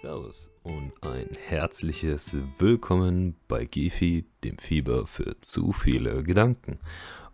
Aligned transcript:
Servus 0.00 0.52
und 0.62 0.92
ein 1.00 1.26
herzliches 1.48 2.36
Willkommen 2.58 3.34
bei 3.48 3.64
Gefi, 3.64 4.26
dem 4.44 4.56
Fieber 4.56 5.08
für 5.08 5.40
zu 5.40 5.72
viele 5.72 6.22
Gedanken. 6.22 6.78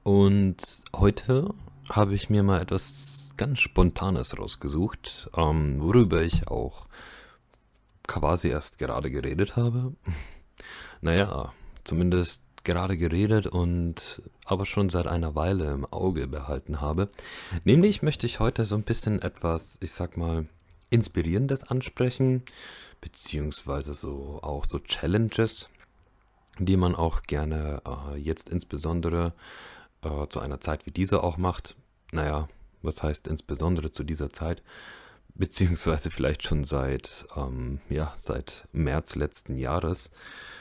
Und 0.02 0.56
heute 0.96 1.52
habe 1.90 2.14
ich 2.14 2.30
mir 2.30 2.42
mal 2.42 2.62
etwas 2.62 3.34
ganz 3.36 3.61
Spontanes 3.61 4.38
rausgesucht, 4.38 5.29
ähm, 5.36 5.82
worüber 5.82 6.22
ich 6.22 6.48
auch 6.48 6.86
quasi 8.06 8.48
erst 8.48 8.78
gerade 8.78 9.10
geredet 9.10 9.56
habe. 9.56 9.92
naja, 11.03 11.53
zumindest 11.84 12.42
gerade 12.64 12.96
geredet 12.96 13.46
und 13.46 14.22
aber 14.46 14.64
schon 14.64 14.89
seit 14.89 15.06
einer 15.06 15.34
Weile 15.34 15.70
im 15.70 15.84
Auge 15.84 16.28
behalten 16.28 16.81
habe. 16.81 17.11
Nämlich 17.64 18.00
möchte 18.00 18.25
ich 18.25 18.40
heute 18.40 18.64
so 18.64 18.75
ein 18.75 18.84
bisschen 18.84 19.20
etwas, 19.20 19.76
ich 19.82 19.92
sag 19.92 20.17
mal, 20.17 20.46
Inspirierendes 20.94 21.64
ansprechen, 21.64 22.44
beziehungsweise 23.00 23.94
so 23.94 24.39
auch 24.43 24.64
so 24.64 24.79
Challenges, 24.79 25.68
die 26.58 26.76
man 26.76 26.94
auch 26.94 27.22
gerne 27.22 27.82
äh, 27.84 28.17
jetzt 28.17 28.48
insbesondere 28.48 29.34
äh, 30.03 30.29
zu 30.29 30.39
einer 30.39 30.61
Zeit 30.61 30.86
wie 30.86 30.93
dieser 30.93 31.25
auch 31.25 31.36
macht. 31.36 31.75
Naja, 32.12 32.48
was 32.83 33.03
heißt 33.03 33.27
insbesondere 33.27 33.91
zu 33.91 34.05
dieser 34.05 34.30
Zeit? 34.30 34.62
Beziehungsweise 35.34 36.12
vielleicht 36.12 36.44
schon 36.44 36.62
seit, 36.62 37.27
ähm, 37.36 37.81
ja, 37.91 38.12
seit 38.14 38.69
März 38.72 39.17
letzten 39.17 39.56
Jahres, 39.56 40.12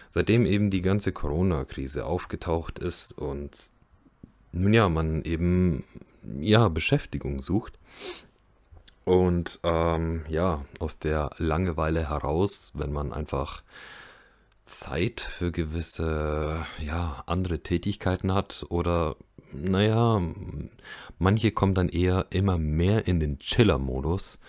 seitdem 0.10 0.48
eben 0.48 0.72
die 0.72 0.82
ganze 0.82 1.12
Corona-Krise 1.12 2.08
aufgetaucht 2.08 2.80
ist 2.80 3.12
und 3.12 3.72
nun 4.52 4.74
ja, 4.74 4.90
man 4.90 5.22
eben 5.24 5.86
ja 6.40 6.70
Beschäftigung 6.70 7.40
sucht 7.40 7.78
und 9.06 9.60
ähm, 9.64 10.26
ja, 10.30 10.66
aus 10.80 11.00
der 11.00 11.32
Langeweile 11.38 12.10
heraus, 12.10 12.72
wenn 12.76 12.92
man 12.92 13.12
einfach 13.12 13.64
Zeit 14.66 15.22
für 15.22 15.52
gewisse, 15.52 16.66
ja, 16.80 17.24
andere 17.26 17.60
Tätigkeiten 17.60 18.34
hat 18.34 18.66
oder, 18.70 19.18
naja, 19.52 20.22
manche 21.20 21.52
kommen 21.52 21.74
dann 21.74 21.90
eher 21.90 22.28
immer 22.30 22.58
mehr 22.58 23.08
in 23.08 23.20
den 23.20 23.40
Chiller-Modus. 23.40 24.40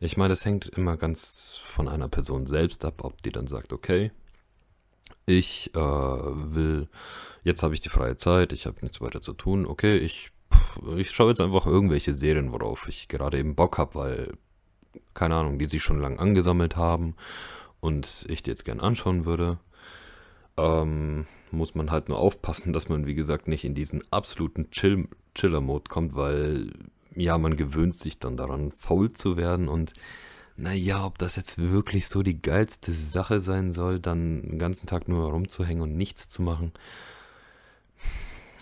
Ich 0.00 0.16
meine, 0.16 0.30
das 0.30 0.44
hängt 0.44 0.66
immer 0.66 0.96
ganz 0.96 1.60
von 1.64 1.86
einer 1.86 2.08
Person 2.08 2.46
selbst 2.46 2.84
ab, 2.84 3.04
ob 3.04 3.22
die 3.22 3.30
dann 3.30 3.46
sagt, 3.46 3.72
okay, 3.72 4.10
ich 5.26 5.70
äh, 5.74 5.78
will, 5.78 6.88
jetzt 7.44 7.62
habe 7.62 7.74
ich 7.74 7.80
die 7.80 7.90
freie 7.90 8.16
Zeit, 8.16 8.52
ich 8.52 8.66
habe 8.66 8.78
nichts 8.82 9.00
weiter 9.00 9.20
zu 9.20 9.34
tun, 9.34 9.66
okay, 9.66 9.96
ich 9.98 10.32
ich 10.96 11.10
schaue 11.10 11.28
jetzt 11.28 11.40
einfach 11.40 11.66
irgendwelche 11.66 12.12
Serien, 12.12 12.52
worauf 12.52 12.88
ich 12.88 13.08
gerade 13.08 13.38
eben 13.38 13.54
Bock 13.54 13.78
habe, 13.78 13.94
weil, 13.94 14.32
keine 15.14 15.36
Ahnung, 15.36 15.58
die 15.58 15.68
sich 15.68 15.82
schon 15.82 16.00
lange 16.00 16.18
angesammelt 16.18 16.76
haben 16.76 17.14
und 17.80 18.26
ich 18.28 18.42
die 18.42 18.50
jetzt 18.50 18.64
gern 18.64 18.80
anschauen 18.80 19.24
würde. 19.24 19.58
Ähm, 20.56 21.26
muss 21.50 21.74
man 21.74 21.90
halt 21.90 22.08
nur 22.08 22.18
aufpassen, 22.18 22.72
dass 22.72 22.88
man, 22.88 23.06
wie 23.06 23.14
gesagt, 23.14 23.48
nicht 23.48 23.64
in 23.64 23.74
diesen 23.74 24.02
absoluten 24.12 24.70
Chill 24.70 25.08
Chiller-Mode 25.34 25.84
kommt, 25.88 26.16
weil, 26.16 26.72
ja, 27.14 27.38
man 27.38 27.56
gewöhnt 27.56 27.94
sich 27.94 28.18
dann 28.18 28.36
daran, 28.36 28.72
faul 28.72 29.12
zu 29.12 29.36
werden 29.36 29.68
und 29.68 29.92
naja, 30.56 31.06
ob 31.06 31.18
das 31.18 31.36
jetzt 31.36 31.58
wirklich 31.58 32.08
so 32.08 32.22
die 32.22 32.42
geilste 32.42 32.92
Sache 32.92 33.40
sein 33.40 33.72
soll, 33.72 34.00
dann 34.00 34.42
den 34.42 34.58
ganzen 34.58 34.86
Tag 34.86 35.08
nur 35.08 35.30
rumzuhängen 35.30 35.82
und 35.82 35.96
nichts 35.96 36.28
zu 36.28 36.42
machen. 36.42 36.72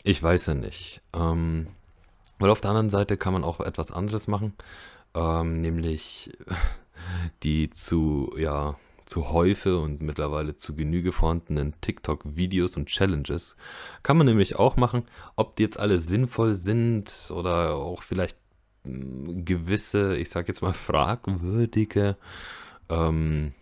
Ich 0.04 0.22
weiß 0.22 0.46
ja 0.46 0.54
nicht. 0.54 1.02
Ähm, 1.12 1.68
weil 2.38 2.50
auf 2.50 2.60
der 2.60 2.70
anderen 2.70 2.90
Seite 2.90 3.16
kann 3.16 3.32
man 3.32 3.44
auch 3.44 3.60
etwas 3.60 3.92
anderes 3.92 4.28
machen, 4.28 4.54
ähm, 5.14 5.60
nämlich 5.60 6.32
die 7.42 7.70
zu, 7.70 8.34
ja, 8.36 8.76
zu 9.08 9.30
Häufe 9.30 9.78
und 9.78 10.02
mittlerweile 10.02 10.56
zu 10.56 10.76
Genüge 10.76 11.12
vorhandenen 11.12 11.74
TikTok-Videos 11.80 12.76
und 12.76 12.86
Challenges. 12.86 13.56
Kann 14.02 14.18
man 14.18 14.26
nämlich 14.26 14.56
auch 14.56 14.76
machen, 14.76 15.04
ob 15.34 15.56
die 15.56 15.62
jetzt 15.62 15.78
alle 15.78 15.98
sinnvoll 16.00 16.54
sind 16.54 17.32
oder 17.34 17.74
auch 17.74 18.02
vielleicht 18.02 18.36
hm, 18.84 19.44
gewisse, 19.44 20.16
ich 20.16 20.28
sag 20.28 20.48
jetzt 20.48 20.60
mal 20.60 20.74
fragwürdige, 20.74 22.16
ähm, 22.90 23.54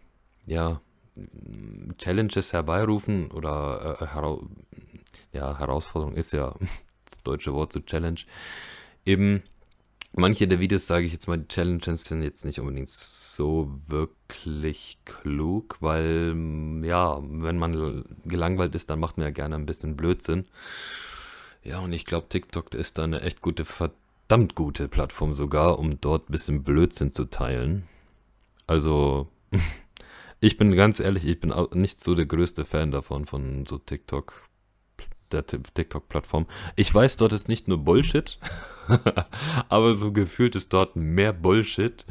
ja, 0.46 0.80
Challenges 1.98 2.52
herbeirufen 2.52 3.30
oder 3.30 3.98
äh, 4.00 4.06
hera 4.06 4.38
ja, 5.32 5.58
Herausforderung 5.58 6.14
ist 6.14 6.32
ja 6.32 6.54
das 7.10 7.22
deutsche 7.22 7.52
Wort 7.54 7.72
zu 7.72 7.80
Challenge. 7.80 8.20
Eben, 9.04 9.42
manche 10.12 10.48
der 10.48 10.60
Videos, 10.60 10.86
sage 10.86 11.06
ich 11.06 11.12
jetzt 11.12 11.28
mal, 11.28 11.38
die 11.38 11.48
Challenges 11.48 12.04
sind 12.04 12.22
jetzt 12.22 12.44
nicht 12.44 12.58
unbedingt 12.60 12.88
so 12.88 13.70
wirklich 13.86 14.98
klug, 15.04 15.76
weil, 15.80 16.34
ja, 16.82 17.22
wenn 17.22 17.58
man 17.58 18.04
gelangweilt 18.24 18.74
ist, 18.74 18.90
dann 18.90 19.00
macht 19.00 19.18
man 19.18 19.26
ja 19.26 19.30
gerne 19.30 19.54
ein 19.54 19.66
bisschen 19.66 19.96
Blödsinn. 19.96 20.46
Ja, 21.62 21.80
und 21.80 21.92
ich 21.92 22.04
glaube, 22.04 22.28
TikTok 22.28 22.74
ist 22.74 22.98
da 22.98 23.04
eine 23.04 23.22
echt 23.22 23.42
gute, 23.42 23.64
verdammt 23.64 24.54
gute 24.54 24.88
Plattform 24.88 25.34
sogar, 25.34 25.78
um 25.78 26.00
dort 26.00 26.28
ein 26.28 26.32
bisschen 26.32 26.62
Blödsinn 26.62 27.10
zu 27.10 27.24
teilen. 27.26 27.88
Also, 28.66 29.28
ich 30.40 30.56
bin 30.56 30.74
ganz 30.76 31.00
ehrlich, 31.00 31.26
ich 31.26 31.40
bin 31.40 31.52
nicht 31.74 32.02
so 32.02 32.14
der 32.14 32.26
größte 32.26 32.64
Fan 32.64 32.90
davon, 32.90 33.26
von 33.26 33.66
so 33.66 33.78
TikTok 33.78 34.46
der 35.32 35.46
TikTok-Plattform. 35.46 36.46
Ich 36.76 36.94
weiß, 36.94 37.16
dort 37.16 37.32
ist 37.32 37.48
nicht 37.48 37.68
nur 37.68 37.78
Bullshit, 37.78 38.38
aber 39.68 39.94
so 39.94 40.12
gefühlt 40.12 40.56
ist 40.56 40.72
dort 40.72 40.96
mehr 40.96 41.32
Bullshit 41.32 42.04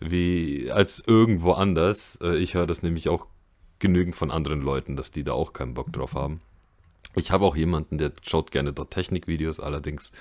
wie 0.00 0.70
als 0.70 1.02
irgendwo 1.06 1.52
anders. 1.52 2.18
Äh, 2.22 2.36
ich 2.38 2.54
höre 2.54 2.66
das 2.66 2.82
nämlich 2.82 3.08
auch 3.08 3.26
genügend 3.78 4.16
von 4.16 4.30
anderen 4.30 4.60
Leuten, 4.60 4.96
dass 4.96 5.10
die 5.10 5.24
da 5.24 5.32
auch 5.32 5.52
keinen 5.52 5.74
Bock 5.74 5.92
drauf 5.92 6.14
haben. 6.14 6.40
Ich 7.14 7.30
habe 7.30 7.44
auch 7.44 7.56
jemanden, 7.56 7.98
der 7.98 8.12
schaut 8.22 8.50
gerne 8.50 8.72
dort 8.72 8.92
Technikvideos, 8.92 9.60
allerdings 9.60 10.12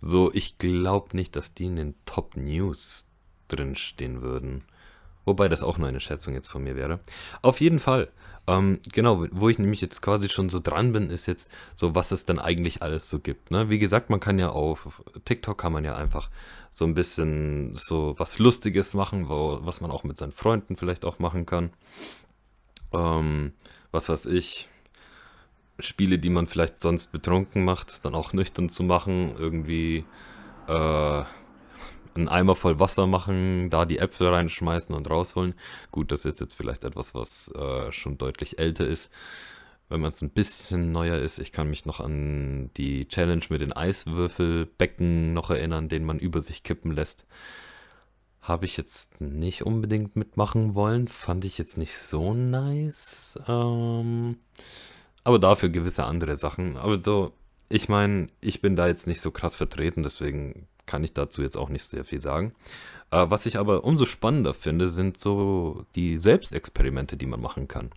so, 0.00 0.32
ich 0.32 0.58
glaube 0.58 1.16
nicht, 1.16 1.36
dass 1.36 1.54
die 1.54 1.64
in 1.64 1.76
den 1.76 1.94
Top 2.04 2.36
News 2.36 3.06
drinstehen 3.48 4.22
würden. 4.22 4.64
Wobei 5.24 5.48
das 5.48 5.62
auch 5.62 5.78
nur 5.78 5.88
eine 5.88 6.00
Schätzung 6.00 6.34
jetzt 6.34 6.48
von 6.48 6.62
mir 6.62 6.76
wäre. 6.76 7.00
Auf 7.42 7.60
jeden 7.60 7.78
Fall. 7.78 8.12
Ähm, 8.48 8.78
genau, 8.92 9.26
wo 9.32 9.48
ich 9.48 9.58
nämlich 9.58 9.80
jetzt 9.80 10.02
quasi 10.02 10.28
schon 10.28 10.48
so 10.50 10.60
dran 10.60 10.92
bin, 10.92 11.10
ist 11.10 11.26
jetzt 11.26 11.50
so, 11.74 11.94
was 11.94 12.12
es 12.12 12.24
dann 12.24 12.38
eigentlich 12.38 12.82
alles 12.82 13.10
so 13.10 13.18
gibt. 13.18 13.50
Ne? 13.50 13.70
Wie 13.70 13.78
gesagt, 13.78 14.08
man 14.08 14.20
kann 14.20 14.38
ja 14.38 14.50
auf 14.50 15.02
TikTok 15.24 15.58
kann 15.58 15.72
man 15.72 15.84
ja 15.84 15.96
einfach 15.96 16.30
so 16.70 16.84
ein 16.84 16.94
bisschen 16.94 17.74
so 17.74 18.14
was 18.18 18.38
Lustiges 18.38 18.94
machen, 18.94 19.28
wo, 19.28 19.58
was 19.62 19.80
man 19.80 19.90
auch 19.90 20.04
mit 20.04 20.16
seinen 20.16 20.32
Freunden 20.32 20.76
vielleicht 20.76 21.04
auch 21.04 21.18
machen 21.18 21.44
kann. 21.44 21.70
Ähm, 22.92 23.52
was 23.90 24.08
weiß 24.08 24.26
ich, 24.26 24.68
Spiele, 25.80 26.18
die 26.18 26.30
man 26.30 26.46
vielleicht 26.46 26.78
sonst 26.78 27.12
betrunken 27.12 27.64
macht, 27.64 28.04
dann 28.04 28.14
auch 28.14 28.32
nüchtern 28.32 28.68
zu 28.68 28.82
machen, 28.82 29.34
irgendwie 29.36 30.04
äh, 30.68 31.24
einen 32.16 32.28
Eimer 32.28 32.56
voll 32.56 32.80
Wasser 32.80 33.06
machen, 33.06 33.70
da 33.70 33.84
die 33.84 33.98
Äpfel 33.98 34.28
reinschmeißen 34.28 34.94
und 34.94 35.10
rausholen. 35.10 35.54
Gut, 35.90 36.12
das 36.12 36.24
ist 36.24 36.40
jetzt 36.40 36.54
vielleicht 36.54 36.84
etwas, 36.84 37.14
was 37.14 37.52
äh, 37.54 37.92
schon 37.92 38.18
deutlich 38.18 38.58
älter 38.58 38.86
ist. 38.86 39.10
Wenn 39.88 40.00
man 40.00 40.10
es 40.10 40.20
ein 40.22 40.30
bisschen 40.30 40.90
neuer 40.90 41.18
ist, 41.18 41.38
ich 41.38 41.52
kann 41.52 41.70
mich 41.70 41.86
noch 41.86 42.00
an 42.00 42.70
die 42.76 43.06
Challenge 43.06 43.44
mit 43.50 43.60
den 43.60 43.72
Eiswürfelbecken 43.72 45.32
noch 45.32 45.50
erinnern, 45.50 45.88
den 45.88 46.04
man 46.04 46.18
über 46.18 46.40
sich 46.40 46.64
kippen 46.64 46.90
lässt. 46.90 47.26
Habe 48.40 48.64
ich 48.64 48.76
jetzt 48.76 49.20
nicht 49.20 49.62
unbedingt 49.62 50.16
mitmachen 50.16 50.74
wollen, 50.74 51.08
fand 51.08 51.44
ich 51.44 51.58
jetzt 51.58 51.78
nicht 51.78 51.96
so 51.96 52.34
nice. 52.34 53.38
Ähm, 53.46 54.38
aber 55.22 55.38
dafür 55.38 55.68
gewisse 55.68 56.04
andere 56.04 56.36
Sachen. 56.36 56.76
Aber 56.76 57.00
so, 57.00 57.32
ich 57.68 57.88
meine, 57.88 58.28
ich 58.40 58.60
bin 58.60 58.76
da 58.76 58.86
jetzt 58.86 59.06
nicht 59.06 59.20
so 59.20 59.30
krass 59.30 59.56
vertreten, 59.56 60.02
deswegen 60.02 60.68
kann 60.86 61.04
ich 61.04 61.12
dazu 61.12 61.42
jetzt 61.42 61.56
auch 61.56 61.68
nicht 61.68 61.84
sehr 61.84 62.04
viel 62.04 62.20
sagen. 62.20 62.54
Äh, 63.10 63.26
was 63.28 63.46
ich 63.46 63.58
aber 63.58 63.84
umso 63.84 64.04
spannender 64.04 64.54
finde, 64.54 64.88
sind 64.88 65.18
so 65.18 65.84
die 65.94 66.18
Selbstexperimente, 66.18 67.16
die 67.16 67.26
man 67.26 67.40
machen 67.40 67.68
kann. 67.68 67.90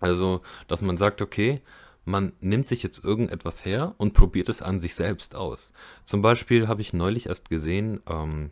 Also, 0.00 0.40
dass 0.68 0.82
man 0.82 0.96
sagt, 0.96 1.22
okay, 1.22 1.60
man 2.04 2.32
nimmt 2.40 2.66
sich 2.66 2.82
jetzt 2.82 3.04
irgendetwas 3.04 3.64
her 3.64 3.94
und 3.98 4.14
probiert 4.14 4.48
es 4.48 4.62
an 4.62 4.80
sich 4.80 4.94
selbst 4.94 5.36
aus. 5.36 5.72
Zum 6.04 6.22
Beispiel 6.22 6.66
habe 6.66 6.80
ich 6.80 6.92
neulich 6.92 7.26
erst 7.26 7.48
gesehen, 7.48 8.00
ähm, 8.08 8.50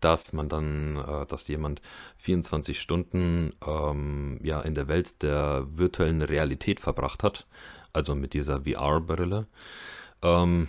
dass 0.00 0.32
man 0.32 0.48
dann, 0.48 0.96
äh, 0.96 1.26
dass 1.26 1.48
jemand 1.48 1.80
24 2.18 2.80
Stunden 2.80 3.52
ähm, 3.66 4.38
ja 4.42 4.60
in 4.60 4.74
der 4.74 4.88
Welt 4.88 5.22
der 5.22 5.66
virtuellen 5.70 6.22
Realität 6.22 6.80
verbracht 6.80 7.22
hat, 7.22 7.46
also 7.92 8.14
mit 8.14 8.34
dieser 8.34 8.62
VR-Brille. 8.62 9.46
Ähm, 10.22 10.68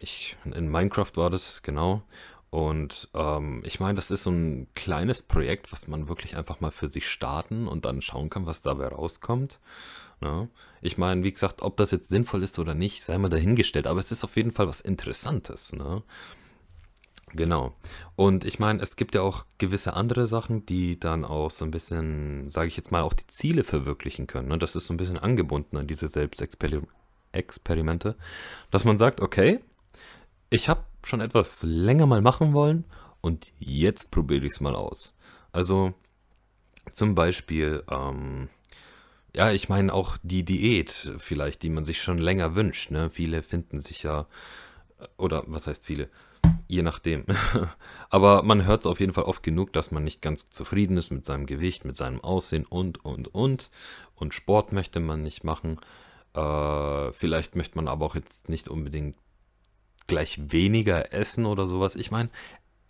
ich, 0.00 0.36
in 0.44 0.68
Minecraft 0.68 1.12
war 1.14 1.30
das, 1.30 1.62
genau. 1.62 2.02
Und 2.50 3.08
ähm, 3.14 3.62
ich 3.64 3.78
meine, 3.78 3.94
das 3.94 4.10
ist 4.10 4.24
so 4.24 4.30
ein 4.30 4.66
kleines 4.74 5.22
Projekt, 5.22 5.72
was 5.72 5.86
man 5.86 6.08
wirklich 6.08 6.36
einfach 6.36 6.60
mal 6.60 6.72
für 6.72 6.88
sich 6.88 7.08
starten 7.08 7.68
und 7.68 7.84
dann 7.84 8.02
schauen 8.02 8.28
kann, 8.28 8.46
was 8.46 8.60
dabei 8.60 8.88
rauskommt. 8.88 9.60
Ne? 10.20 10.48
Ich 10.82 10.98
meine, 10.98 11.22
wie 11.22 11.32
gesagt, 11.32 11.62
ob 11.62 11.76
das 11.76 11.92
jetzt 11.92 12.08
sinnvoll 12.08 12.42
ist 12.42 12.58
oder 12.58 12.74
nicht, 12.74 13.04
sei 13.04 13.16
mal 13.18 13.28
dahingestellt, 13.28 13.86
aber 13.86 14.00
es 14.00 14.10
ist 14.10 14.24
auf 14.24 14.36
jeden 14.36 14.50
Fall 14.50 14.66
was 14.66 14.80
Interessantes. 14.80 15.72
Ne? 15.72 16.02
Genau. 17.32 17.76
Und 18.16 18.44
ich 18.44 18.58
meine, 18.58 18.82
es 18.82 18.96
gibt 18.96 19.14
ja 19.14 19.22
auch 19.22 19.46
gewisse 19.58 19.94
andere 19.94 20.26
Sachen, 20.26 20.66
die 20.66 20.98
dann 20.98 21.24
auch 21.24 21.52
so 21.52 21.64
ein 21.64 21.70
bisschen, 21.70 22.50
sage 22.50 22.66
ich 22.66 22.76
jetzt 22.76 22.90
mal, 22.90 23.02
auch 23.02 23.14
die 23.14 23.28
Ziele 23.28 23.62
verwirklichen 23.62 24.26
können. 24.26 24.48
Ne? 24.48 24.58
Das 24.58 24.74
ist 24.74 24.86
so 24.86 24.94
ein 24.94 24.96
bisschen 24.96 25.18
angebunden 25.18 25.76
an 25.76 25.86
diese 25.86 26.08
Selbstexperimente, 26.08 28.16
dass 28.72 28.84
man 28.84 28.98
sagt, 28.98 29.20
okay, 29.20 29.60
ich 30.50 30.68
habe 30.68 30.84
schon 31.04 31.20
etwas 31.20 31.62
länger 31.62 32.06
mal 32.06 32.20
machen 32.20 32.52
wollen 32.52 32.84
und 33.20 33.52
jetzt 33.58 34.10
probiere 34.10 34.44
ich 34.44 34.52
es 34.52 34.60
mal 34.60 34.74
aus. 34.74 35.14
Also 35.52 35.94
zum 36.92 37.14
Beispiel, 37.14 37.84
ähm, 37.90 38.48
ja, 39.34 39.52
ich 39.52 39.68
meine 39.68 39.94
auch 39.94 40.16
die 40.22 40.44
Diät 40.44 41.14
vielleicht, 41.18 41.62
die 41.62 41.70
man 41.70 41.84
sich 41.84 42.02
schon 42.02 42.18
länger 42.18 42.56
wünscht. 42.56 42.90
Ne? 42.90 43.10
Viele 43.10 43.42
finden 43.42 43.80
sich 43.80 44.02
ja, 44.02 44.26
oder 45.16 45.44
was 45.46 45.68
heißt 45.68 45.84
viele? 45.84 46.08
Je 46.66 46.82
nachdem. 46.82 47.24
Aber 48.10 48.42
man 48.42 48.66
hört 48.66 48.80
es 48.80 48.86
auf 48.86 49.00
jeden 49.00 49.12
Fall 49.12 49.24
oft 49.24 49.42
genug, 49.42 49.72
dass 49.72 49.92
man 49.92 50.02
nicht 50.02 50.20
ganz 50.20 50.50
zufrieden 50.50 50.96
ist 50.96 51.10
mit 51.10 51.24
seinem 51.24 51.46
Gewicht, 51.46 51.84
mit 51.84 51.96
seinem 51.96 52.20
Aussehen 52.20 52.66
und, 52.66 53.04
und, 53.04 53.32
und. 53.34 53.70
Und 54.16 54.34
Sport 54.34 54.72
möchte 54.72 54.98
man 54.98 55.22
nicht 55.22 55.44
machen. 55.44 55.78
Äh, 56.34 57.12
vielleicht 57.12 57.54
möchte 57.56 57.76
man 57.76 57.88
aber 57.88 58.06
auch 58.06 58.14
jetzt 58.14 58.48
nicht 58.48 58.68
unbedingt 58.68 59.16
gleich 60.10 60.52
weniger 60.52 61.12
essen 61.12 61.46
oder 61.46 61.66
sowas. 61.66 61.96
Ich 61.96 62.10
meine, 62.10 62.28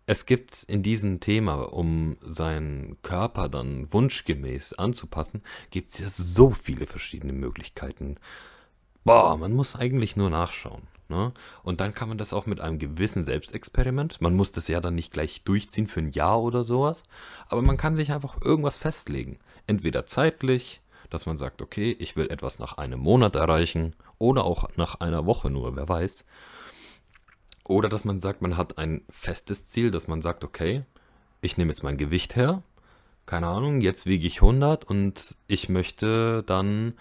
es 0.07 0.27
gibt 0.27 0.65
in 0.65 0.83
diesem 0.83 1.21
Thema, 1.21 1.73
um 1.73 2.17
seinen 2.21 3.01
Körper 3.03 3.49
dann 3.49 3.93
wunschgemäß 3.93 4.73
anzupassen, 4.73 5.43
gibt 5.71 5.91
es 5.91 5.99
ja 5.99 6.09
so 6.09 6.51
viele 6.51 6.87
verschiedene 6.87 7.33
Möglichkeiten. 7.33 8.17
Boah, 9.05 9.37
man 9.37 9.53
muss 9.53 9.77
eigentlich 9.77 10.17
nur 10.17 10.29
nachschauen. 10.29 10.83
Ne? 11.09 11.33
Und 11.63 11.81
dann 11.81 11.95
kann 11.95 12.09
man 12.09 12.19
das 12.19 12.33
auch 12.33 12.47
mit 12.47 12.61
einem 12.61 12.79
gewissen 12.79 13.25
Selbstexperiment. 13.25 14.21
Man 14.21 14.35
muss 14.35 14.53
das 14.53 14.69
ja 14.69 14.81
dann 14.81 14.95
nicht 14.95 15.13
gleich 15.13 15.43
durchziehen 15.45 15.87
für 15.87 16.01
ein 16.01 16.11
Jahr 16.11 16.41
oder 16.41 16.65
sowas. 16.65 17.03
Aber 17.49 17.63
man 17.63 17.77
kann 17.77 17.95
sich 17.95 18.13
einfach 18.13 18.41
irgendwas 18.41 18.79
festlegen. 18.79 19.39
Entweder 19.67 20.07
zeitlich, 20.07 20.81
dass 21.11 21.27
man 21.27 21.37
sagt, 21.37 21.63
okay, 21.63 21.97
ich 21.99 22.17
will 22.17 22.31
etwas 22.31 22.59
nach 22.59 22.79
einem 22.79 23.01
Monat 23.01 23.37
erreichen 23.37 23.95
oder 24.19 24.45
auch 24.45 24.77
nach 24.77 25.01
einer 25.01 25.27
Woche 25.27 25.51
nur, 25.51 25.77
wer 25.77 25.89
weiß. 25.89 26.25
Oder 27.71 27.89
dass 27.89 28.05
man 28.05 28.19
sagt, 28.19 28.43
man 28.43 28.57
hat 28.57 28.79
ein 28.79 29.03
festes 29.11 29.65
Ziel, 29.65 29.93
dass 29.93 30.09
man 30.09 30.21
sagt, 30.23 30.43
okay, 30.43 30.83
ich 31.41 31.57
nehme 31.57 31.71
jetzt 31.71 31.85
mein 31.85 31.99
Gewicht 31.99 32.35
her, 32.35 32.65
keine 33.27 33.47
Ahnung, 33.47 33.81
jetzt 33.81 34.07
wiege 34.07 34.27
ich 34.27 34.43
100 34.43 34.83
und 34.83 35.37
ich 35.47 35.69
möchte 35.69 36.43
dann 36.43 36.95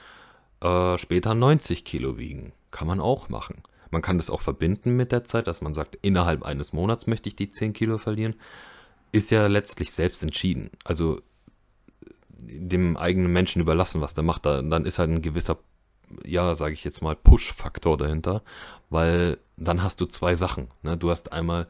äh, 0.61 0.95
später 0.99 1.33
90 1.33 1.85
Kilo 1.85 2.19
wiegen. 2.19 2.53
Kann 2.69 2.87
man 2.87 2.99
auch 2.99 3.29
machen. 3.29 3.63
Man 3.89 4.03
kann 4.03 4.17
das 4.17 4.29
auch 4.29 4.41
verbinden 4.41 4.95
mit 4.95 5.11
der 5.11 5.23
Zeit, 5.23 5.47
dass 5.47 5.61
man 5.61 5.73
sagt, 5.73 5.97
innerhalb 6.03 6.43
eines 6.43 6.71
Monats 6.71 7.07
möchte 7.07 7.29
ich 7.29 7.35
die 7.35 7.49
10 7.49 7.73
Kilo 7.73 7.97
verlieren. 7.97 8.35
Ist 9.11 9.31
ja 9.31 9.47
letztlich 9.47 9.91
selbst 9.91 10.21
entschieden. 10.21 10.69
Also 10.83 11.19
dem 12.37 12.95
eigenen 12.95 13.33
Menschen 13.33 13.59
überlassen, 13.59 14.01
was 14.01 14.13
der 14.13 14.23
macht. 14.23 14.45
dann 14.45 14.85
ist 14.85 14.99
halt 14.99 15.09
ein 15.09 15.23
gewisser 15.23 15.57
ja, 16.25 16.53
sage 16.55 16.73
ich 16.73 16.83
jetzt 16.83 17.01
mal, 17.01 17.15
Push-Faktor 17.15 17.97
dahinter, 17.97 18.43
weil 18.89 19.37
dann 19.57 19.83
hast 19.83 20.01
du 20.01 20.05
zwei 20.05 20.35
Sachen. 20.35 20.69
Ne? 20.81 20.97
Du 20.97 21.09
hast 21.09 21.33
einmal 21.33 21.67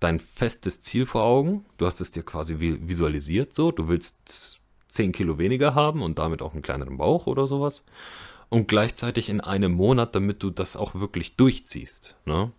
dein 0.00 0.18
festes 0.18 0.80
Ziel 0.80 1.06
vor 1.06 1.22
Augen, 1.22 1.64
du 1.78 1.86
hast 1.86 2.00
es 2.00 2.10
dir 2.10 2.22
quasi 2.22 2.56
visualisiert 2.58 3.54
so, 3.54 3.72
du 3.72 3.88
willst 3.88 4.60
10 4.88 5.12
Kilo 5.12 5.38
weniger 5.38 5.74
haben 5.74 6.02
und 6.02 6.18
damit 6.18 6.42
auch 6.42 6.52
einen 6.52 6.62
kleineren 6.62 6.98
Bauch 6.98 7.26
oder 7.26 7.46
sowas 7.46 7.84
und 8.48 8.68
gleichzeitig 8.68 9.28
in 9.28 9.40
einem 9.40 9.72
Monat, 9.72 10.14
damit 10.14 10.42
du 10.42 10.50
das 10.50 10.76
auch 10.76 10.94
wirklich 10.94 11.36
durchziehst. 11.36 12.16
Ne? 12.24 12.52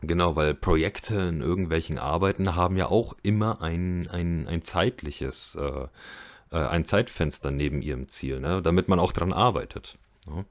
Genau, 0.00 0.36
weil 0.36 0.54
Projekte 0.54 1.14
in 1.14 1.40
irgendwelchen 1.40 1.98
Arbeiten 1.98 2.54
haben 2.54 2.76
ja 2.76 2.86
auch 2.86 3.14
immer 3.22 3.62
ein, 3.62 4.08
ein, 4.08 4.46
ein 4.48 4.62
zeitliches 4.62 5.54
äh, 5.54 5.86
äh, 6.54 6.58
ein 6.68 6.84
Zeitfenster 6.84 7.50
neben 7.50 7.82
ihrem 7.82 8.08
Ziel, 8.08 8.40
ne? 8.40 8.62
damit 8.62 8.88
man 8.88 9.00
auch 9.00 9.12
dran 9.12 9.32
arbeitet. 9.32 9.98
Ne? 10.26 10.44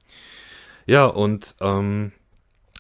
Ja, 0.85 1.05
und 1.05 1.55
ähm, 1.61 2.11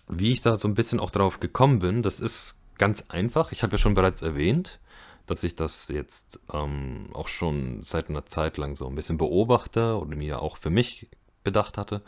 wie 0.07 0.31
ich 0.31 0.41
da 0.41 0.57
so 0.57 0.67
ein 0.67 0.73
bisschen 0.73 0.99
auch 0.99 1.09
drauf 1.11 1.39
gekommen 1.39 1.79
bin, 1.79 2.03
das 2.03 2.19
ist 2.19 2.59
ganz 2.77 3.05
einfach. 3.09 3.51
Ich 3.53 3.63
habe 3.63 3.73
ja 3.73 3.77
schon 3.77 3.93
bereits 3.93 4.21
erwähnt, 4.21 4.79
dass 5.25 5.43
ich 5.45 5.55
das 5.55 5.87
jetzt 5.87 6.41
ähm, 6.51 7.09
auch 7.13 7.29
schon 7.29 7.81
seit 7.81 8.09
einer 8.09 8.25
Zeit 8.25 8.57
lang 8.57 8.75
so 8.75 8.87
ein 8.87 8.95
bisschen 8.95 9.17
beobachte 9.17 9.97
oder 9.97 10.15
mir 10.17 10.41
auch 10.41 10.57
für 10.57 10.69
mich 10.69 11.07
bedacht 11.45 11.77
hatte. 11.77 12.01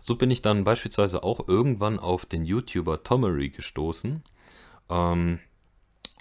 So 0.00 0.16
bin 0.16 0.30
ich 0.30 0.40
dann 0.40 0.64
beispielsweise 0.64 1.22
auch 1.22 1.48
irgendwann 1.48 1.98
auf 1.98 2.24
den 2.24 2.44
YouTuber 2.46 3.02
Tomery 3.02 3.50
gestoßen 3.50 4.22
ähm, 4.88 5.38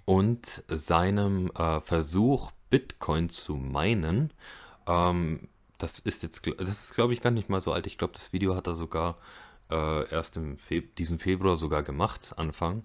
und 0.03 0.63
seinem 0.67 1.51
äh, 1.55 1.79
Versuch 1.79 2.51
Bitcoin 2.71 3.29
zu 3.29 3.55
meinen. 3.55 4.33
Ähm, 4.87 5.49
das 5.77 5.99
ist 5.99 6.23
jetzt, 6.23 6.47
das 6.57 6.69
ist 6.69 6.95
glaube 6.95 7.13
ich 7.13 7.21
gar 7.21 7.29
nicht 7.29 7.49
mal 7.49 7.61
so 7.61 7.71
alt. 7.71 7.85
Ich 7.85 7.99
glaube, 7.99 8.13
das 8.13 8.33
Video 8.33 8.55
hat 8.55 8.65
er 8.65 8.73
sogar 8.73 9.19
äh, 9.69 10.09
erst 10.09 10.37
im 10.37 10.57
Fe 10.57 10.81
diesen 10.81 11.19
Februar 11.19 11.57
sogar 11.57 11.83
gemacht, 11.83 12.33
Anfang. 12.37 12.83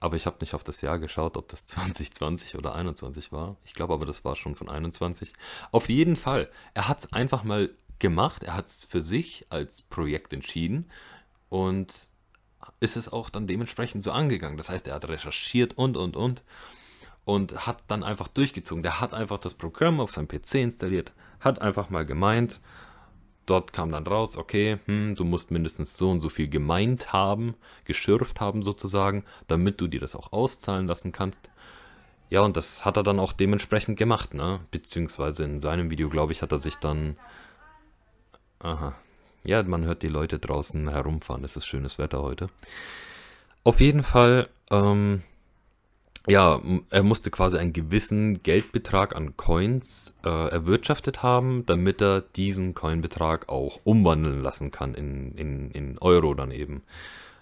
Aber 0.00 0.16
ich 0.16 0.24
habe 0.24 0.38
nicht 0.40 0.54
auf 0.54 0.64
das 0.64 0.80
Jahr 0.80 0.98
geschaut, 0.98 1.36
ob 1.36 1.48
das 1.48 1.64
2020 1.66 2.56
oder 2.56 2.74
21 2.74 3.30
war. 3.30 3.56
Ich 3.64 3.74
glaube 3.74 3.94
aber, 3.94 4.06
das 4.06 4.24
war 4.24 4.34
schon 4.34 4.56
von 4.56 4.68
21. 4.68 5.32
Auf 5.70 5.88
jeden 5.88 6.16
Fall, 6.16 6.50
er 6.74 6.88
hat 6.88 7.00
es 7.00 7.12
einfach 7.12 7.44
mal 7.44 7.70
gemacht. 7.98 8.42
Er 8.42 8.54
hat 8.54 8.66
es 8.66 8.84
für 8.84 9.02
sich 9.02 9.46
als 9.50 9.82
Projekt 9.82 10.32
entschieden 10.32 10.90
und 11.48 12.10
ist 12.80 12.96
es 12.96 13.12
auch 13.12 13.30
dann 13.30 13.46
dementsprechend 13.46 14.02
so 14.02 14.10
angegangen. 14.12 14.56
Das 14.56 14.70
heißt, 14.70 14.86
er 14.86 14.94
hat 14.94 15.08
recherchiert 15.08 15.76
und, 15.76 15.96
und, 15.96 16.16
und 16.16 16.42
und 17.30 17.64
hat 17.66 17.84
dann 17.86 18.02
einfach 18.02 18.26
durchgezogen. 18.26 18.82
Der 18.82 19.00
hat 19.00 19.14
einfach 19.14 19.38
das 19.38 19.54
Programm 19.54 20.00
auf 20.00 20.12
seinem 20.12 20.26
PC 20.26 20.56
installiert, 20.56 21.12
hat 21.38 21.62
einfach 21.62 21.88
mal 21.88 22.04
gemeint, 22.04 22.60
dort 23.46 23.72
kam 23.72 23.92
dann 23.92 24.04
raus, 24.04 24.36
okay, 24.36 24.78
hm, 24.86 25.14
du 25.14 25.24
musst 25.24 25.52
mindestens 25.52 25.96
so 25.96 26.10
und 26.10 26.20
so 26.20 26.28
viel 26.28 26.48
gemeint 26.48 27.12
haben, 27.12 27.54
geschürft 27.84 28.40
haben 28.40 28.64
sozusagen, 28.64 29.24
damit 29.46 29.80
du 29.80 29.86
dir 29.86 30.00
das 30.00 30.16
auch 30.16 30.32
auszahlen 30.32 30.88
lassen 30.88 31.12
kannst. 31.12 31.50
Ja, 32.30 32.40
und 32.40 32.56
das 32.56 32.84
hat 32.84 32.96
er 32.96 33.04
dann 33.04 33.20
auch 33.20 33.32
dementsprechend 33.32 33.96
gemacht, 33.96 34.34
ne? 34.34 34.58
Beziehungsweise 34.72 35.44
in 35.44 35.60
seinem 35.60 35.90
Video, 35.90 36.08
glaube 36.08 36.32
ich, 36.32 36.42
hat 36.42 36.50
er 36.50 36.58
sich 36.58 36.76
dann. 36.76 37.16
Aha. 38.58 38.94
Ja, 39.46 39.62
man 39.62 39.84
hört 39.84 40.02
die 40.02 40.08
Leute 40.08 40.38
draußen 40.38 40.88
herumfahren. 40.90 41.44
Es 41.44 41.56
ist 41.56 41.66
schönes 41.66 41.98
Wetter 41.98 42.22
heute. 42.22 42.48
Auf 43.64 43.80
jeden 43.80 44.02
Fall 44.02 44.48
ähm, 44.70 45.22
ja, 46.30 46.60
er 46.90 47.02
musste 47.02 47.30
quasi 47.30 47.58
einen 47.58 47.72
gewissen 47.72 48.42
Geldbetrag 48.42 49.16
an 49.16 49.36
Coins 49.36 50.14
äh, 50.24 50.28
erwirtschaftet 50.28 51.22
haben, 51.22 51.66
damit 51.66 52.00
er 52.00 52.20
diesen 52.20 52.74
Coinbetrag 52.74 53.48
auch 53.48 53.80
umwandeln 53.82 54.40
lassen 54.40 54.70
kann 54.70 54.94
in, 54.94 55.32
in, 55.34 55.70
in 55.72 55.98
Euro 55.98 56.34
dann 56.34 56.52
eben. 56.52 56.82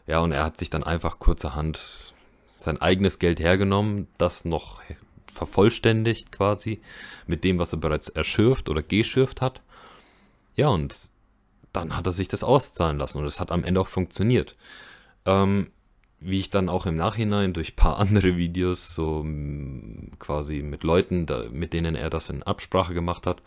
Ja, 0.06 0.20
und 0.20 0.32
er 0.32 0.42
hat 0.42 0.56
sich 0.56 0.70
dann 0.70 0.84
einfach 0.84 1.18
kurzerhand 1.18 2.14
sein 2.46 2.80
eigenes 2.80 3.18
Geld 3.18 3.40
hergenommen, 3.40 4.08
das 4.16 4.46
noch 4.46 4.80
vervollständigt 5.30 6.32
quasi 6.32 6.80
mit 7.26 7.44
dem, 7.44 7.58
was 7.58 7.72
er 7.72 7.78
bereits 7.78 8.08
erschürft 8.08 8.70
oder 8.70 8.82
geschürft 8.82 9.42
hat. 9.42 9.60
Ja, 10.56 10.68
und 10.68 11.12
dann 11.72 11.94
hat 11.94 12.06
er 12.06 12.12
sich 12.12 12.28
das 12.28 12.42
auszahlen 12.42 12.98
lassen 12.98 13.18
und 13.18 13.26
es 13.26 13.38
hat 13.38 13.52
am 13.52 13.64
Ende 13.64 13.80
auch 13.80 13.86
funktioniert. 13.86 14.56
Ähm, 15.26 15.70
wie 16.20 16.40
ich 16.40 16.50
dann 16.50 16.68
auch 16.68 16.86
im 16.86 16.96
Nachhinein 16.96 17.52
durch 17.52 17.72
ein 17.72 17.76
paar 17.76 17.98
andere 17.98 18.36
Videos 18.36 18.94
so 18.94 19.24
quasi 20.18 20.62
mit 20.62 20.82
Leuten, 20.82 21.26
da, 21.26 21.44
mit 21.50 21.72
denen 21.72 21.94
er 21.94 22.10
das 22.10 22.30
in 22.30 22.42
Absprache 22.42 22.94
gemacht 22.94 23.26
hat, 23.26 23.42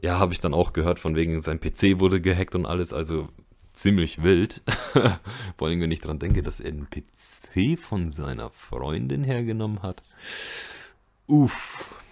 ja, 0.00 0.18
habe 0.18 0.32
ich 0.32 0.40
dann 0.40 0.54
auch 0.54 0.72
gehört, 0.72 0.98
von 0.98 1.16
wegen 1.16 1.40
sein 1.40 1.60
PC 1.60 2.00
wurde 2.00 2.20
gehackt 2.20 2.54
und 2.54 2.66
alles, 2.66 2.92
also 2.92 3.28
ziemlich 3.72 4.22
wild. 4.22 4.62
Vor 5.56 5.68
allem, 5.68 5.80
wenn 5.80 5.90
ich 5.90 6.00
daran 6.00 6.18
denke, 6.18 6.42
dass 6.42 6.60
er 6.60 6.72
den 6.72 6.88
PC 6.90 7.78
von 7.78 8.10
seiner 8.10 8.50
Freundin 8.50 9.24
hergenommen 9.24 9.82
hat. 9.82 10.02
Uff. 11.26 12.02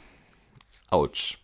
Autsch. 0.91 1.39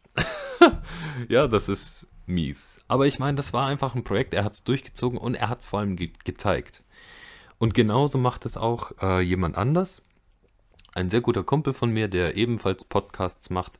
ja, 1.28 1.46
das 1.46 1.68
ist 1.68 2.06
mies. 2.26 2.80
Aber 2.88 3.06
ich 3.06 3.18
meine, 3.18 3.36
das 3.36 3.52
war 3.52 3.66
einfach 3.66 3.94
ein 3.94 4.04
Projekt, 4.04 4.34
er 4.34 4.44
hat 4.44 4.52
es 4.52 4.64
durchgezogen 4.64 5.18
und 5.18 5.34
er 5.34 5.48
hat 5.48 5.60
es 5.60 5.66
vor 5.66 5.80
allem 5.80 5.96
ge 5.96 6.10
gezeigt. 6.24 6.84
Und 7.60 7.74
genauso 7.74 8.16
macht 8.16 8.46
es 8.46 8.56
auch 8.56 8.92
äh, 9.02 9.20
jemand 9.20 9.58
anders. 9.58 10.02
Ein 10.94 11.10
sehr 11.10 11.20
guter 11.20 11.44
Kumpel 11.44 11.74
von 11.74 11.92
mir, 11.92 12.08
der 12.08 12.34
ebenfalls 12.34 12.86
Podcasts 12.86 13.50
macht. 13.50 13.78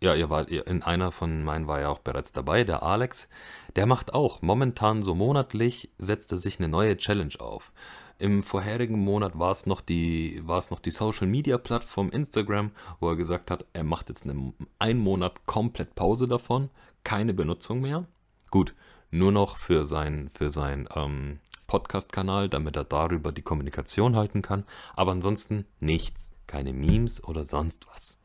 Ja, 0.00 0.14
ihr 0.14 0.30
wart 0.30 0.50
in 0.50 0.82
einer 0.82 1.12
von 1.12 1.44
meinen 1.44 1.66
war 1.66 1.80
ja 1.80 1.90
auch 1.90 1.98
bereits 1.98 2.32
dabei, 2.32 2.64
der 2.64 2.82
Alex. 2.82 3.28
Der 3.76 3.84
macht 3.84 4.14
auch 4.14 4.40
momentan 4.40 5.02
so 5.02 5.14
monatlich 5.14 5.90
setzt 5.98 6.32
er 6.32 6.38
sich 6.38 6.58
eine 6.58 6.68
neue 6.68 6.96
Challenge 6.96 7.34
auf. 7.38 7.70
Im 8.18 8.42
vorherigen 8.42 8.98
Monat 8.98 9.38
war 9.38 9.50
es 9.50 9.66
noch 9.66 9.82
die, 9.82 10.40
war 10.42 10.58
es 10.58 10.70
noch 10.70 10.80
die 10.80 10.90
Social 10.90 11.26
Media 11.26 11.58
Plattform 11.58 12.08
Instagram, 12.08 12.70
wo 12.98 13.10
er 13.10 13.16
gesagt 13.16 13.50
hat, 13.50 13.66
er 13.74 13.84
macht 13.84 14.08
jetzt 14.08 14.24
eine, 14.24 14.54
einen 14.78 15.00
Monat 15.00 15.44
komplett 15.44 15.94
Pause 15.94 16.26
davon, 16.26 16.70
keine 17.04 17.34
Benutzung 17.34 17.82
mehr. 17.82 18.06
Gut, 18.50 18.74
nur 19.10 19.32
noch 19.32 19.58
für 19.58 19.84
sein, 19.84 20.30
für 20.32 20.48
sein 20.48 20.88
ähm, 20.96 21.40
Podcast-Kanal, 21.68 22.48
damit 22.48 22.74
er 22.74 22.82
darüber 22.82 23.30
die 23.30 23.42
Kommunikation 23.42 24.16
halten 24.16 24.42
kann. 24.42 24.64
Aber 24.96 25.12
ansonsten 25.12 25.66
nichts. 25.78 26.32
Keine 26.48 26.72
Memes 26.72 27.22
oder 27.22 27.44
sonst 27.44 27.86
was. 27.92 28.18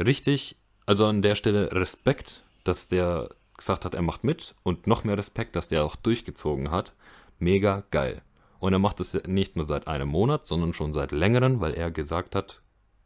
Richtig, 0.00 0.56
also 0.86 1.06
an 1.06 1.22
der 1.22 1.36
Stelle 1.36 1.70
Respekt, 1.72 2.44
dass 2.64 2.88
der 2.88 3.28
gesagt 3.56 3.84
hat, 3.84 3.94
er 3.94 4.02
macht 4.02 4.24
mit 4.24 4.56
und 4.64 4.86
noch 4.86 5.04
mehr 5.04 5.18
Respekt, 5.18 5.54
dass 5.54 5.68
der 5.68 5.84
auch 5.84 5.94
durchgezogen 5.94 6.70
hat. 6.70 6.94
Mega 7.38 7.84
geil. 7.90 8.22
Und 8.58 8.72
er 8.72 8.78
macht 8.78 9.00
es 9.00 9.14
nicht 9.26 9.56
nur 9.56 9.66
seit 9.66 9.86
einem 9.86 10.08
Monat, 10.08 10.46
sondern 10.46 10.72
schon 10.74 10.92
seit 10.92 11.12
längerem, 11.12 11.60
weil 11.60 11.74
er 11.74 11.90
gesagt 11.90 12.34
hat, 12.34 12.62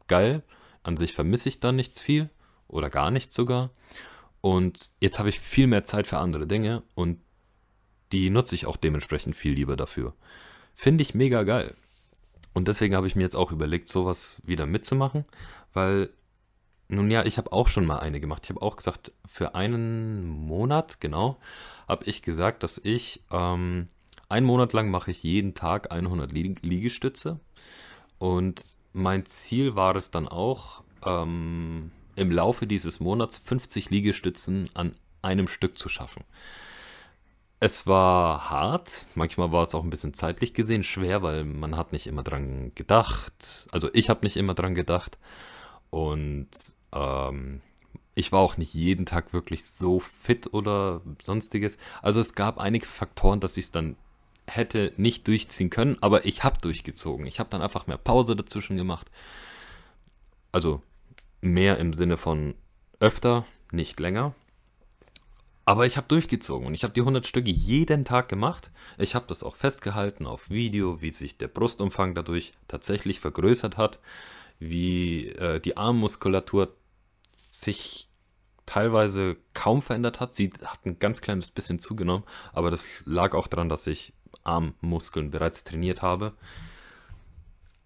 geil, 0.07 0.43
an 0.83 0.97
sich 0.97 1.13
vermisse 1.13 1.49
ich 1.49 1.59
da 1.59 1.71
nichts 1.71 2.01
viel 2.01 2.29
oder 2.67 2.89
gar 2.89 3.11
nichts 3.11 3.35
sogar. 3.35 3.71
Und 4.41 4.91
jetzt 5.01 5.19
habe 5.19 5.29
ich 5.29 5.39
viel 5.39 5.67
mehr 5.67 5.83
Zeit 5.83 6.07
für 6.07 6.19
andere 6.19 6.47
Dinge 6.47 6.83
und 6.93 7.19
die 8.11 8.29
nutze 8.29 8.55
ich 8.55 8.65
auch 8.65 8.77
dementsprechend 8.77 9.35
viel 9.35 9.53
lieber 9.53 9.75
dafür. 9.75 10.13
Finde 10.75 11.01
ich 11.01 11.15
mega 11.15 11.43
geil. 11.43 11.75
Und 12.53 12.67
deswegen 12.67 12.95
habe 12.95 13.07
ich 13.07 13.15
mir 13.15 13.23
jetzt 13.23 13.35
auch 13.35 13.51
überlegt, 13.51 13.87
sowas 13.87 14.41
wieder 14.45 14.65
mitzumachen, 14.65 15.25
weil, 15.73 16.09
nun 16.87 17.11
ja, 17.11 17.25
ich 17.25 17.37
habe 17.37 17.51
auch 17.51 17.67
schon 17.67 17.85
mal 17.85 17.99
eine 17.99 18.19
gemacht. 18.19 18.43
Ich 18.45 18.49
habe 18.49 18.61
auch 18.61 18.77
gesagt, 18.77 19.11
für 19.27 19.55
einen 19.55 20.25
Monat, 20.27 21.01
genau, 21.01 21.37
habe 21.87 22.05
ich 22.05 22.21
gesagt, 22.21 22.63
dass 22.63 22.77
ich 22.77 23.21
ähm, 23.31 23.89
einen 24.29 24.45
Monat 24.45 24.73
lang 24.73 24.89
mache 24.89 25.11
ich 25.11 25.23
jeden 25.23 25.53
Tag 25.53 25.91
100 25.91 26.31
Liegestütze. 26.31 27.39
Und 28.17 28.63
mein 28.93 29.25
Ziel 29.25 29.75
war 29.75 29.95
es 29.97 30.09
dann 30.09 30.27
auch, 30.27 30.83
ähm, 31.05 31.91
im 32.15 32.31
Laufe 32.31 32.65
dieses 32.65 32.99
Monats 32.99 33.37
50 33.37 33.89
Liegestützen 33.89 34.69
an 34.73 34.95
einem 35.21 35.47
Stück 35.47 35.77
zu 35.77 35.89
schaffen. 35.89 36.23
Es 37.59 37.87
war 37.87 38.49
hart, 38.49 39.05
manchmal 39.15 39.51
war 39.51 39.63
es 39.63 39.73
auch 39.73 39.83
ein 39.83 39.89
bisschen 39.89 40.13
zeitlich 40.13 40.53
gesehen 40.53 40.83
schwer, 40.83 41.23
weil 41.23 41.45
man 41.45 41.77
hat 41.77 41.93
nicht 41.93 42.05
immer 42.07 42.21
dran 42.23 42.73
gedacht. 42.75 43.67
Also 43.71 43.89
ich 43.93 44.09
habe 44.09 44.25
nicht 44.25 44.37
immer 44.37 44.53
dran 44.53 44.75
gedacht. 44.75 45.17
Und 45.89 46.49
ähm, 46.93 47.61
ich 48.13 48.31
war 48.31 48.39
auch 48.39 48.57
nicht 48.57 48.73
jeden 48.73 49.05
Tag 49.05 49.33
wirklich 49.33 49.65
so 49.65 49.99
fit 49.99 50.53
oder 50.53 51.01
sonstiges. 51.21 51.77
Also 52.01 52.19
es 52.19 52.35
gab 52.35 52.59
einige 52.59 52.85
Faktoren, 52.85 53.39
dass 53.39 53.57
ich 53.57 53.65
es 53.65 53.71
dann 53.71 53.95
hätte 54.47 54.93
nicht 54.97 55.27
durchziehen 55.27 55.69
können, 55.69 55.97
aber 56.01 56.25
ich 56.25 56.43
habe 56.43 56.57
durchgezogen. 56.61 57.25
Ich 57.25 57.39
habe 57.39 57.49
dann 57.49 57.61
einfach 57.61 57.87
mehr 57.87 57.97
Pause 57.97 58.35
dazwischen 58.35 58.77
gemacht. 58.77 59.09
Also 60.51 60.81
mehr 61.41 61.77
im 61.79 61.93
Sinne 61.93 62.17
von 62.17 62.55
öfter, 62.99 63.45
nicht 63.71 63.99
länger. 63.99 64.33
Aber 65.65 65.87
ich 65.87 65.97
habe 65.97 66.07
durchgezogen 66.07 66.67
und 66.67 66.75
ich 66.75 66.83
habe 66.83 66.93
die 66.93 67.01
100 67.01 67.25
Stücke 67.25 67.49
jeden 67.49 68.05
Tag 68.05 68.29
gemacht. 68.29 68.71
Ich 68.99 69.15
habe 69.15 69.25
das 69.27 69.43
auch 69.43 69.55
festgehalten 69.55 70.27
auf 70.27 70.51
Video, 70.51 71.01
wie 71.01 71.09
sich 71.09 71.39
der 71.39 71.47
Brustumfang 71.47 72.13
dadurch 72.13 72.53
tatsächlich 72.67 73.19
vergrößert 73.19 73.75
hat, 73.75 73.99
wie 74.59 75.29
äh, 75.29 75.59
die 75.59 75.75
Armmuskulatur 75.75 76.75
sich 77.33 78.07
teilweise 78.67 79.37
kaum 79.55 79.81
verändert 79.81 80.19
hat. 80.19 80.35
Sie 80.35 80.51
hat 80.63 80.85
ein 80.85 80.99
ganz 80.99 81.21
kleines 81.21 81.49
bisschen 81.49 81.79
zugenommen, 81.79 82.23
aber 82.53 82.69
das 82.69 83.03
lag 83.05 83.33
auch 83.33 83.47
daran, 83.47 83.69
dass 83.69 83.87
ich 83.87 84.13
Armmuskeln 84.43 85.31
bereits 85.31 85.63
trainiert 85.63 86.03
habe. 86.03 86.33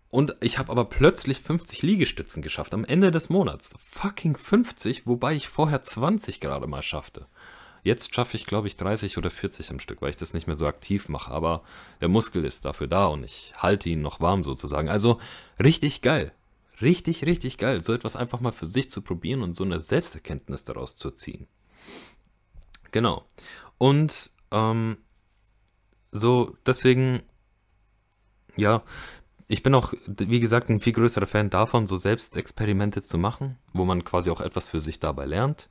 Und 0.09 0.36
ich 0.41 0.57
habe 0.57 0.71
aber 0.71 0.86
plötzlich 0.86 1.39
50 1.39 1.83
Liegestützen 1.83 2.41
geschafft 2.41 2.74
am 2.74 2.83
Ende 2.83 3.12
des 3.12 3.29
Monats. 3.29 3.75
Fucking 3.86 4.36
50, 4.36 5.05
wobei 5.05 5.36
ich 5.36 5.48
vorher 5.48 5.81
20 5.83 6.39
gerade 6.39 6.65
mal 6.65 6.81
schaffte. 6.81 7.27
Jetzt 7.83 8.13
schaffe 8.13 8.38
ich, 8.38 8.45
glaube 8.45 8.67
ich, 8.67 8.77
30 8.77 9.17
oder 9.17 9.29
40 9.29 9.71
am 9.71 9.79
Stück, 9.79 10.01
weil 10.01 10.09
ich 10.09 10.15
das 10.15 10.33
nicht 10.33 10.48
mehr 10.48 10.57
so 10.57 10.67
aktiv 10.67 11.09
mache. 11.09 11.31
Aber 11.31 11.63
der 12.01 12.09
Muskel 12.09 12.45
ist 12.45 12.65
dafür 12.65 12.88
da 12.88 13.07
und 13.07 13.24
ich 13.24 13.53
halte 13.57 13.89
ihn 13.89 14.01
noch 14.01 14.19
warm 14.19 14.43
sozusagen. 14.43 14.89
Also 14.89 15.19
richtig 15.62 16.01
geil. 16.01 16.33
Richtig, 16.81 17.25
richtig 17.25 17.57
geil. 17.57 17.83
So 17.83 17.93
etwas 17.93 18.15
einfach 18.15 18.39
mal 18.39 18.51
für 18.51 18.65
sich 18.65 18.89
zu 18.89 19.01
probieren 19.01 19.41
und 19.41 19.53
so 19.53 19.63
eine 19.63 19.81
Selbsterkenntnis 19.81 20.63
daraus 20.63 20.95
zu 20.95 21.12
ziehen. 21.12 21.48
Genau. 22.91 23.25
Und 23.77 24.31
ähm, 24.51 24.98
so, 26.12 26.55
deswegen, 26.65 27.21
ja, 28.55 28.83
ich 29.48 29.63
bin 29.63 29.74
auch, 29.74 29.93
wie 30.05 30.39
gesagt, 30.39 30.69
ein 30.69 30.79
viel 30.79 30.93
größerer 30.93 31.27
Fan 31.27 31.50
davon, 31.50 31.88
so 31.88 31.98
Selbstexperimente 31.98 33.03
zu 33.03 33.17
machen, 33.17 33.57
wo 33.74 33.83
man 33.83 34.03
quasi 34.03 34.29
auch 34.29 34.41
etwas 34.41 34.69
für 34.69 34.79
sich 34.79 35.00
dabei 35.00 35.25
lernt. 35.25 35.69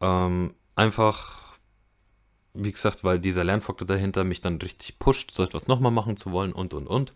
Ähm, 0.00 0.54
einfach, 0.76 1.58
wie 2.54 2.70
gesagt, 2.70 3.02
weil 3.02 3.18
dieser 3.18 3.42
Lernfaktor 3.42 3.86
dahinter 3.86 4.22
mich 4.22 4.40
dann 4.40 4.58
richtig 4.58 4.98
pusht, 5.00 5.32
so 5.32 5.42
etwas 5.42 5.66
nochmal 5.66 5.92
machen 5.92 6.16
zu 6.16 6.30
wollen 6.30 6.52
und 6.52 6.74
und 6.74 6.86
und. 6.86 7.14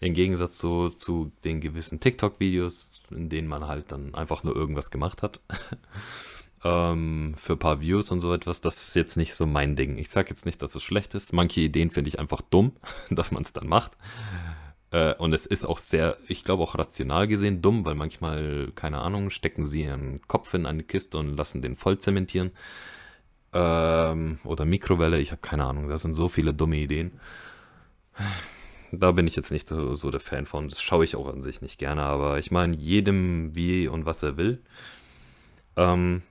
Im 0.00 0.14
Gegensatz 0.14 0.58
so 0.58 0.90
zu 0.90 1.30
den 1.44 1.60
gewissen 1.60 2.00
TikTok-Videos, 2.00 3.04
in 3.10 3.28
denen 3.28 3.48
man 3.48 3.68
halt 3.68 3.92
dann 3.92 4.14
einfach 4.14 4.42
nur 4.42 4.56
irgendwas 4.56 4.90
gemacht 4.90 5.22
hat. 5.22 5.40
ähm, 6.64 7.34
für 7.36 7.52
ein 7.52 7.58
paar 7.58 7.80
Views 7.80 8.10
und 8.10 8.20
so 8.20 8.34
etwas, 8.34 8.60
das 8.60 8.88
ist 8.88 8.96
jetzt 8.96 9.16
nicht 9.16 9.34
so 9.34 9.46
mein 9.46 9.76
Ding. 9.76 9.96
Ich 9.96 10.10
sage 10.10 10.30
jetzt 10.30 10.46
nicht, 10.46 10.60
dass 10.60 10.74
es 10.74 10.82
schlecht 10.82 11.14
ist. 11.14 11.32
Manche 11.32 11.60
Ideen 11.60 11.90
finde 11.90 12.08
ich 12.08 12.18
einfach 12.18 12.40
dumm, 12.40 12.72
dass 13.10 13.30
man 13.30 13.42
es 13.42 13.52
dann 13.52 13.68
macht. 13.68 13.92
Äh, 14.94 15.14
und 15.16 15.32
es 15.32 15.44
ist 15.44 15.66
auch 15.66 15.78
sehr, 15.78 16.16
ich 16.28 16.44
glaube 16.44 16.62
auch 16.62 16.78
rational 16.78 17.26
gesehen 17.26 17.60
dumm, 17.60 17.84
weil 17.84 17.96
manchmal, 17.96 18.70
keine 18.76 19.00
Ahnung, 19.00 19.30
stecken 19.30 19.66
sie 19.66 19.82
ihren 19.82 20.22
Kopf 20.28 20.54
in 20.54 20.66
eine 20.66 20.84
Kiste 20.84 21.18
und 21.18 21.36
lassen 21.36 21.62
den 21.62 21.74
voll 21.74 21.98
zementieren. 21.98 22.52
Ähm, 23.52 24.38
oder 24.44 24.64
Mikrowelle, 24.64 25.18
ich 25.18 25.32
habe 25.32 25.42
keine 25.42 25.64
Ahnung, 25.64 25.88
das 25.88 26.02
sind 26.02 26.14
so 26.14 26.28
viele 26.28 26.54
dumme 26.54 26.76
Ideen. 26.76 27.20
Da 28.92 29.10
bin 29.10 29.26
ich 29.26 29.34
jetzt 29.34 29.50
nicht 29.50 29.68
so, 29.68 30.10
der 30.12 30.20
Fan 30.20 30.46
von. 30.46 30.68
Das 30.68 30.80
schaue 30.80 31.04
ich 31.04 31.16
auch 31.16 31.26
an 31.26 31.42
sich 31.42 31.60
nicht 31.60 31.78
gerne, 31.78 32.02
aber 32.02 32.38
ich 32.38 32.52
meine, 32.52 32.76
jedem 32.76 33.56
wie 33.56 33.88
und 33.88 34.06
was 34.06 34.22
er 34.22 34.36
will. 34.36 34.62
Ähm, 35.76 36.22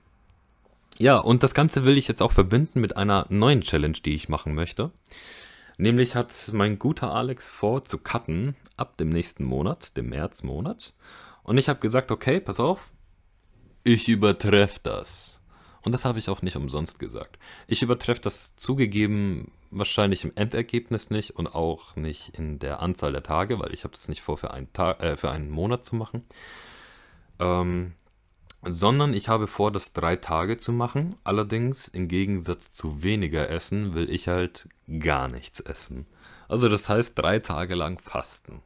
ja, 0.96 1.18
und 1.18 1.42
das 1.42 1.52
Ganze 1.52 1.84
will 1.84 1.98
ich 1.98 2.08
jetzt 2.08 2.22
auch 2.22 2.32
verbinden 2.32 2.80
mit 2.80 2.96
einer 2.96 3.26
neuen 3.28 3.60
Challenge, 3.60 3.98
die 4.02 4.14
ich 4.14 4.30
machen 4.30 4.54
möchte. 4.54 4.92
Nämlich 5.76 6.14
hat 6.14 6.50
mein 6.52 6.78
guter 6.78 7.12
Alex 7.12 7.48
vor 7.48 7.84
zu 7.84 7.98
cutten 7.98 8.56
ab 8.76 8.96
dem 8.96 9.08
nächsten 9.08 9.44
Monat, 9.44 9.96
dem 9.96 10.08
Märzmonat. 10.08 10.94
Und 11.42 11.58
ich 11.58 11.68
habe 11.68 11.80
gesagt, 11.80 12.10
okay, 12.10 12.40
pass 12.40 12.60
auf, 12.60 12.90
ich 13.82 14.08
übertreffe 14.08 14.80
das. 14.82 15.40
Und 15.82 15.92
das 15.92 16.04
habe 16.04 16.18
ich 16.18 16.30
auch 16.30 16.42
nicht 16.42 16.56
umsonst 16.56 16.98
gesagt. 16.98 17.38
Ich 17.66 17.82
übertreffe 17.82 18.22
das 18.22 18.56
zugegeben 18.56 19.52
wahrscheinlich 19.70 20.24
im 20.24 20.32
Endergebnis 20.34 21.10
nicht 21.10 21.32
und 21.32 21.48
auch 21.48 21.96
nicht 21.96 22.30
in 22.38 22.58
der 22.58 22.80
Anzahl 22.80 23.12
der 23.12 23.22
Tage, 23.22 23.58
weil 23.58 23.74
ich 23.74 23.84
habe 23.84 23.92
das 23.92 24.08
nicht 24.08 24.22
vor, 24.22 24.38
für 24.38 24.52
einen, 24.52 24.72
Tag, 24.72 25.02
äh, 25.02 25.16
für 25.16 25.30
einen 25.30 25.50
Monat 25.50 25.84
zu 25.84 25.96
machen. 25.96 26.24
Ähm, 27.38 27.92
sondern 28.68 29.14
ich 29.14 29.28
habe 29.28 29.46
vor, 29.46 29.70
das 29.70 29.92
drei 29.92 30.16
Tage 30.16 30.58
zu 30.58 30.72
machen. 30.72 31.16
Allerdings 31.24 31.88
im 31.88 32.08
Gegensatz 32.08 32.72
zu 32.72 33.02
weniger 33.02 33.48
Essen 33.48 33.94
will 33.94 34.10
ich 34.10 34.28
halt 34.28 34.68
gar 35.00 35.28
nichts 35.28 35.60
essen. 35.60 36.06
Also 36.48 36.68
das 36.68 36.88
heißt 36.88 37.18
drei 37.18 37.38
Tage 37.38 37.74
lang 37.74 37.98
fasten. 38.00 38.62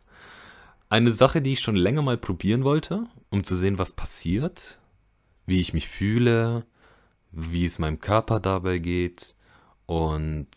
Eine 0.91 1.13
Sache, 1.13 1.43
die 1.43 1.53
ich 1.53 1.61
schon 1.61 1.77
länger 1.77 2.03
mal 2.03 2.17
probieren 2.17 2.65
wollte, 2.65 3.07
um 3.31 3.45
zu 3.45 3.57
sehen, 3.57 3.79
was 3.79 3.93
passiert, 3.93 4.79
wie 5.47 5.61
ich 5.61 5.75
mich 5.75 5.89
fühle, 5.89 6.65
wie 7.31 7.65
es 7.65 7.79
meinem 7.79 8.01
Körper 8.01 8.41
dabei 8.41 8.79
geht 8.79 9.35
und 9.87 10.49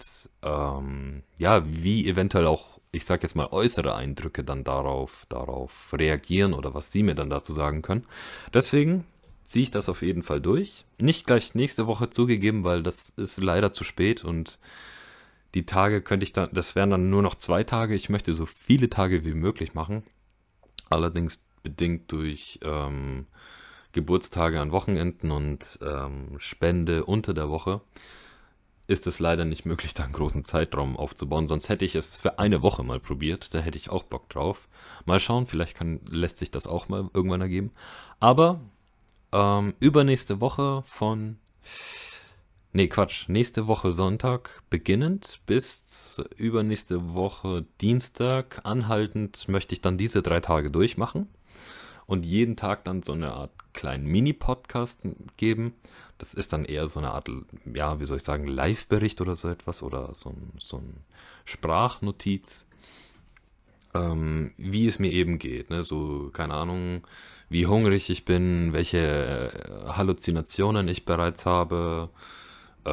ähm, 0.42 1.24
ja, 1.38 1.64
wie 1.66 2.08
eventuell 2.08 2.48
auch, 2.48 2.80
ich 2.92 3.06
sag 3.06 3.24
jetzt 3.24 3.36
mal, 3.36 3.48
äußere 3.52 3.96
Eindrücke 3.96 4.44
dann 4.44 4.64
darauf, 4.64 5.26
darauf 5.30 5.94
reagieren 5.94 6.54
oder 6.54 6.74
was 6.74 6.92
sie 6.92 7.04
mir 7.04 7.16
dann 7.16 7.30
dazu 7.30 7.54
sagen 7.54 7.82
können. 7.82 8.06
Deswegen 8.54 9.06
ziehe 9.44 9.64
ich 9.64 9.72
das 9.72 9.90
auf 9.90 10.02
jeden 10.02 10.24
Fall 10.24 10.42
durch. 10.42 10.86
Nicht 10.98 11.26
gleich 11.26 11.56
nächste 11.56 11.88
Woche 11.88 12.10
zugegeben, 12.10 12.64
weil 12.64 12.84
das 12.84 13.10
ist 13.10 13.38
leider 13.38 13.74
zu 13.74 13.84
spät 13.84 14.24
und 14.24 14.60
die 15.54 15.66
Tage 15.66 16.02
könnte 16.02 16.24
ich 16.24 16.34
dann, 16.34 16.50
das 16.54 16.76
wären 16.76 16.90
dann 16.90 17.10
nur 17.10 17.22
noch 17.22 17.36
zwei 17.36 17.64
Tage. 17.64 17.96
Ich 17.96 18.10
möchte 18.10 18.34
so 18.34 18.46
viele 18.46 18.90
Tage 18.90 19.26
wie 19.26 19.34
möglich 19.34 19.74
machen. 19.74 20.04
Allerdings 20.90 21.44
bedingt 21.64 22.12
durch 22.12 22.60
ähm, 22.64 23.28
Geburtstage 23.92 24.62
an 24.62 24.72
Wochenenden 24.72 25.32
und 25.32 25.80
ähm, 25.82 26.38
Spende 26.40 27.06
unter 27.06 27.34
der 27.34 27.50
Woche 27.50 27.82
ist 28.88 29.08
es 29.08 29.20
leider 29.20 29.46
nicht 29.46 29.66
möglich, 29.66 29.94
da 29.94 30.04
einen 30.04 30.14
großen 30.14 30.44
Zeitraum 30.44 30.98
aufzubauen. 30.98 31.48
Sonst 31.48 31.70
hätte 31.70 31.86
ich 31.86 31.96
es 31.96 32.18
für 32.18 32.40
eine 32.40 32.62
Woche 32.62 32.84
mal 32.84 33.00
probiert. 33.00 33.54
Da 33.54 33.60
hätte 33.60 33.78
ich 33.78 33.90
auch 33.90 34.04
Bock 34.04 34.30
drauf. 34.30 34.68
Mal 35.06 35.20
schauen, 35.20 35.48
vielleicht 35.48 35.76
kann, 35.76 36.02
lässt 36.10 36.38
sich 36.38 36.52
das 36.52 36.68
auch 36.68 36.90
mal 36.90 37.10
irgendwann 37.14 37.42
ergeben. 37.42 37.72
Aber 38.20 38.60
ähm, 39.32 39.74
übernächste 39.80 40.42
Woche 40.42 40.84
von. 40.86 41.38
Nee, 42.74 42.88
Quatsch. 42.88 43.28
Nächste 43.28 43.68
Woche 43.68 43.92
Sonntag 43.92 44.64
beginnend 44.70 45.42
bis 45.46 46.22
übernächste 46.38 47.14
Woche 47.14 47.66
Dienstag 47.82 48.62
anhaltend 48.64 49.50
möchte 49.50 49.76
ich 49.76 49.82
dann 49.82 49.98
diese 49.98 50.22
drei 50.22 50.40
Tage 50.40 50.72
durchmachen 50.72 51.28
und 52.06 52.26
jeden 52.26 52.56
Tag 52.56 52.86
dann 52.86 53.04
so 53.04 53.12
eine 53.12 53.34
Art 53.34 53.52
kleinen 53.74 54.06
Mini-Podcast 54.06 55.02
geben. 55.38 55.74
das 56.18 56.34
ist 56.34 56.54
dann 56.54 56.66
eher 56.66 56.88
so 56.88 57.00
eine 57.00 57.12
Art, 57.12 57.30
ja, 57.74 58.00
wie 58.00 58.06
soll 58.06 58.18
ich 58.18 58.24
sagen, 58.24 58.48
Live-Bericht 58.48 59.22
oder 59.22 59.36
so 59.36 59.48
etwas 59.50 59.82
oder 59.82 60.14
so 60.14 60.34
so 60.58 60.78
ein 60.78 60.98
Sprachnotiz, 61.46 62.68
ähm, 63.94 64.54
wie 64.58 64.88
es 64.88 65.00
mir 65.00 65.12
eben 65.12 65.40
geht. 65.40 65.70
Ne? 65.70 65.84
So, 65.84 66.30
keine 66.34 66.54
Ahnung, 66.54 67.02
wie 67.50 67.66
hungrig 67.68 68.10
ich 68.10 68.26
bin, 68.26 68.74
welche 68.74 68.98
äh, 68.98 69.90
Halluzinationen 69.90 70.88
ich 70.88 71.06
bereits 71.06 71.46
habe, 71.46 72.10
äh, 72.86 72.92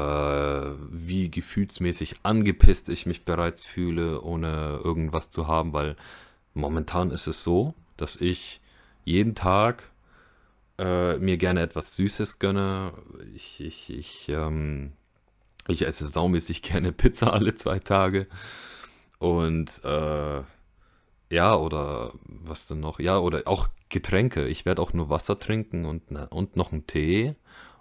wie 0.91 1.31
gefühlsmäßig 1.31 2.17
angepisst 2.23 2.89
ich 2.89 3.07
mich 3.07 3.25
bereits 3.25 3.65
fühle, 3.65 4.21
ohne 4.23 4.81
irgendwas 4.83 5.31
zu 5.31 5.47
haben, 5.47 5.73
weil 5.73 5.97
momentan 6.55 7.11
ist 7.11 7.27
es 7.27 7.45
so, 7.45 7.75
dass 7.97 8.17
ich 8.17 8.61
jeden 9.05 9.35
Tag 9.35 9.91
äh, 10.79 11.17
mir 11.19 11.37
gerne 11.37 11.63
etwas 11.63 11.97
Süßes 11.97 12.39
gönne. 12.39 12.93
Ich, 13.35 13.61
ich, 13.61 13.91
ich, 13.91 14.29
ähm, 14.29 14.93
ich 15.67 15.87
esse 15.87 16.07
saumäßig 16.07 16.63
gerne 16.63 16.93
Pizza 16.93 17.33
alle 17.33 17.55
zwei 17.55 17.79
Tage. 17.79 18.27
Und 19.19 19.83
äh, 19.85 20.43
ja, 21.31 21.57
oder 21.57 22.13
was 22.25 22.67
denn 22.67 22.81
noch? 22.81 23.01
Ja, 23.01 23.19
oder 23.19 23.43
auch 23.47 23.69
Getränke. 23.89 24.47
Ich 24.47 24.65
werde 24.65 24.83
auch 24.83 24.93
nur 24.93 25.11
Wasser 25.11 25.39
trinken 25.39 25.85
und, 25.85 26.11
ne, 26.11 26.29
und 26.31 26.57
noch 26.57 26.73
einen 26.73 26.87
Tee, 26.87 27.35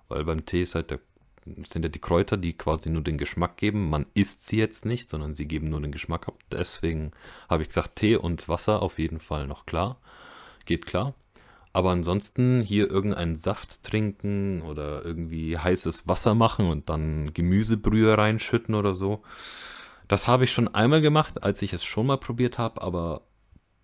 weil 0.10 0.24
beim 0.25 0.46
Tee 0.46 0.62
ist 0.63 0.75
halt 0.75 0.92
der, 0.92 1.00
sind 1.63 1.84
ja 1.84 1.89
die 1.89 2.00
Kräuter, 2.00 2.36
die 2.36 2.54
quasi 2.54 2.89
nur 2.89 3.04
den 3.04 3.18
Geschmack 3.18 3.58
geben. 3.58 3.89
Man 3.89 4.06
isst 4.13 4.46
sie 4.48 4.58
jetzt 4.58 4.86
nicht, 4.86 5.10
sondern 5.10 5.34
sie 5.34 5.48
geben 5.48 5.70
nur 5.70 5.82
den 5.82 5.92
Geschmack 5.94 6.27
ab. 6.27 6.36
Deswegen 6.51 7.12
habe 7.50 7.63
ich 7.63 7.70
gesagt, 7.70 7.96
Tee 7.96 8.18
und 8.18 8.50
Wasser 8.50 8.82
auf 8.82 9.00
jeden 9.00 9.20
Fall 9.22 9.48
noch 9.48 9.66
klar. 9.66 9.98
Geht 10.66 10.86
klar. 10.86 11.13
Aber 11.72 11.92
ansonsten 11.92 12.62
hier 12.62 12.89
irgendeinen 12.89 13.36
Saft 13.36 13.84
trinken 13.84 14.62
oder 14.63 15.06
irgendwie 15.06 15.58
heißes 15.58 16.08
Wasser 16.08 16.34
machen 16.36 16.70
und 16.70 16.89
dann 16.89 17.34
Gemüsebrühe 17.34 18.18
reinschütten 18.18 18.75
oder 18.75 18.96
so. 18.96 19.22
Das 20.08 20.27
habe 20.27 20.46
ich 20.46 20.51
schon 20.51 20.74
einmal 20.74 21.01
gemacht, 21.01 21.44
als 21.44 21.62
ich 21.62 21.74
es 21.74 21.84
schon 21.84 22.08
mal 22.08 22.18
probiert 22.18 22.58
habe, 22.58 22.82
aber 22.82 23.26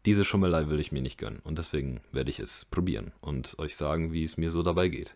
diese 0.05 0.25
Schummelei 0.25 0.67
will 0.67 0.79
ich 0.79 0.91
mir 0.91 1.01
nicht 1.01 1.17
gönnen. 1.17 1.41
Und 1.43 1.57
deswegen 1.57 2.01
werde 2.11 2.29
ich 2.29 2.39
es 2.39 2.65
probieren 2.65 3.11
und 3.21 3.57
euch 3.59 3.75
sagen, 3.75 4.11
wie 4.11 4.23
es 4.23 4.37
mir 4.37 4.51
so 4.51 4.63
dabei 4.63 4.89
geht. 4.89 5.15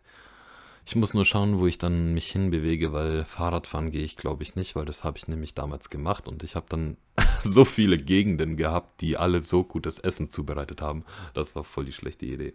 Ich 0.86 0.96
muss 0.96 1.14
nur 1.14 1.26
schauen, 1.26 1.60
wo 1.60 1.68
ich 1.68 1.78
dann 1.78 2.14
mich 2.14 2.32
hinbewege, 2.32 2.94
weil 2.94 3.26
Fahrradfahren 3.26 3.92
gehe 3.92 4.06
ich, 4.06 4.16
glaube 4.16 4.44
ich, 4.44 4.56
nicht, 4.56 4.78
weil 4.78 4.86
das 4.86 5.04
habe 5.04 5.18
ich 5.18 5.28
nämlich 5.28 5.54
damals 5.54 5.90
gemacht 5.90 6.30
und 6.30 6.44
ich 6.44 6.56
habe 6.56 6.68
dann 6.70 6.96
so 7.42 7.66
viele 7.66 7.98
Gegenden 7.98 8.56
gehabt, 8.56 9.02
die 9.02 9.18
alle 9.18 9.42
so 9.42 9.66
gutes 9.66 10.00
Essen 10.00 10.30
zubereitet 10.30 10.82
haben. 10.82 11.04
Das 11.34 11.56
war 11.56 11.66
voll 11.66 11.84
die 11.84 11.92
schlechte 11.92 12.26
Idee. 12.26 12.54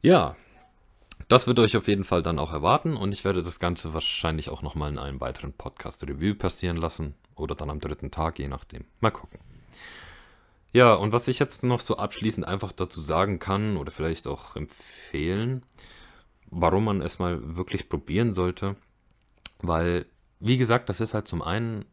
Ja, 0.00 0.36
das 1.28 1.46
wird 1.46 1.58
euch 1.58 1.76
auf 1.76 1.86
jeden 1.86 2.04
Fall 2.04 2.22
dann 2.22 2.38
auch 2.38 2.52
erwarten 2.52 2.96
und 2.96 3.12
ich 3.12 3.24
werde 3.24 3.42
das 3.42 3.58
Ganze 3.58 3.92
wahrscheinlich 3.92 4.48
auch 4.48 4.62
nochmal 4.62 4.90
in 4.90 4.98
einem 4.98 5.20
weiteren 5.20 5.52
Podcast-Review 5.52 6.34
passieren 6.34 6.78
lassen 6.78 7.14
oder 7.34 7.54
dann 7.54 7.68
am 7.68 7.80
dritten 7.80 8.10
Tag, 8.10 8.38
je 8.38 8.48
nachdem. 8.48 8.86
Mal 9.00 9.10
gucken. 9.10 9.38
Ja, 10.72 10.94
und 10.94 11.12
was 11.12 11.28
ich 11.28 11.38
jetzt 11.38 11.62
noch 11.62 11.80
so 11.80 11.96
abschließend 11.96 12.46
einfach 12.46 12.72
dazu 12.72 13.00
sagen 13.00 13.38
kann 13.38 13.76
oder 13.76 13.90
vielleicht 13.90 14.26
auch 14.26 14.56
empfehlen, 14.56 15.64
warum 16.50 16.84
man 16.84 17.00
es 17.00 17.18
mal 17.18 17.56
wirklich 17.56 17.88
probieren 17.88 18.32
sollte. 18.32 18.76
Weil, 19.60 20.06
wie 20.38 20.58
gesagt, 20.58 20.88
das 20.88 21.00
ist 21.00 21.14
halt 21.14 21.28
zum 21.28 21.42
einen 21.42 21.86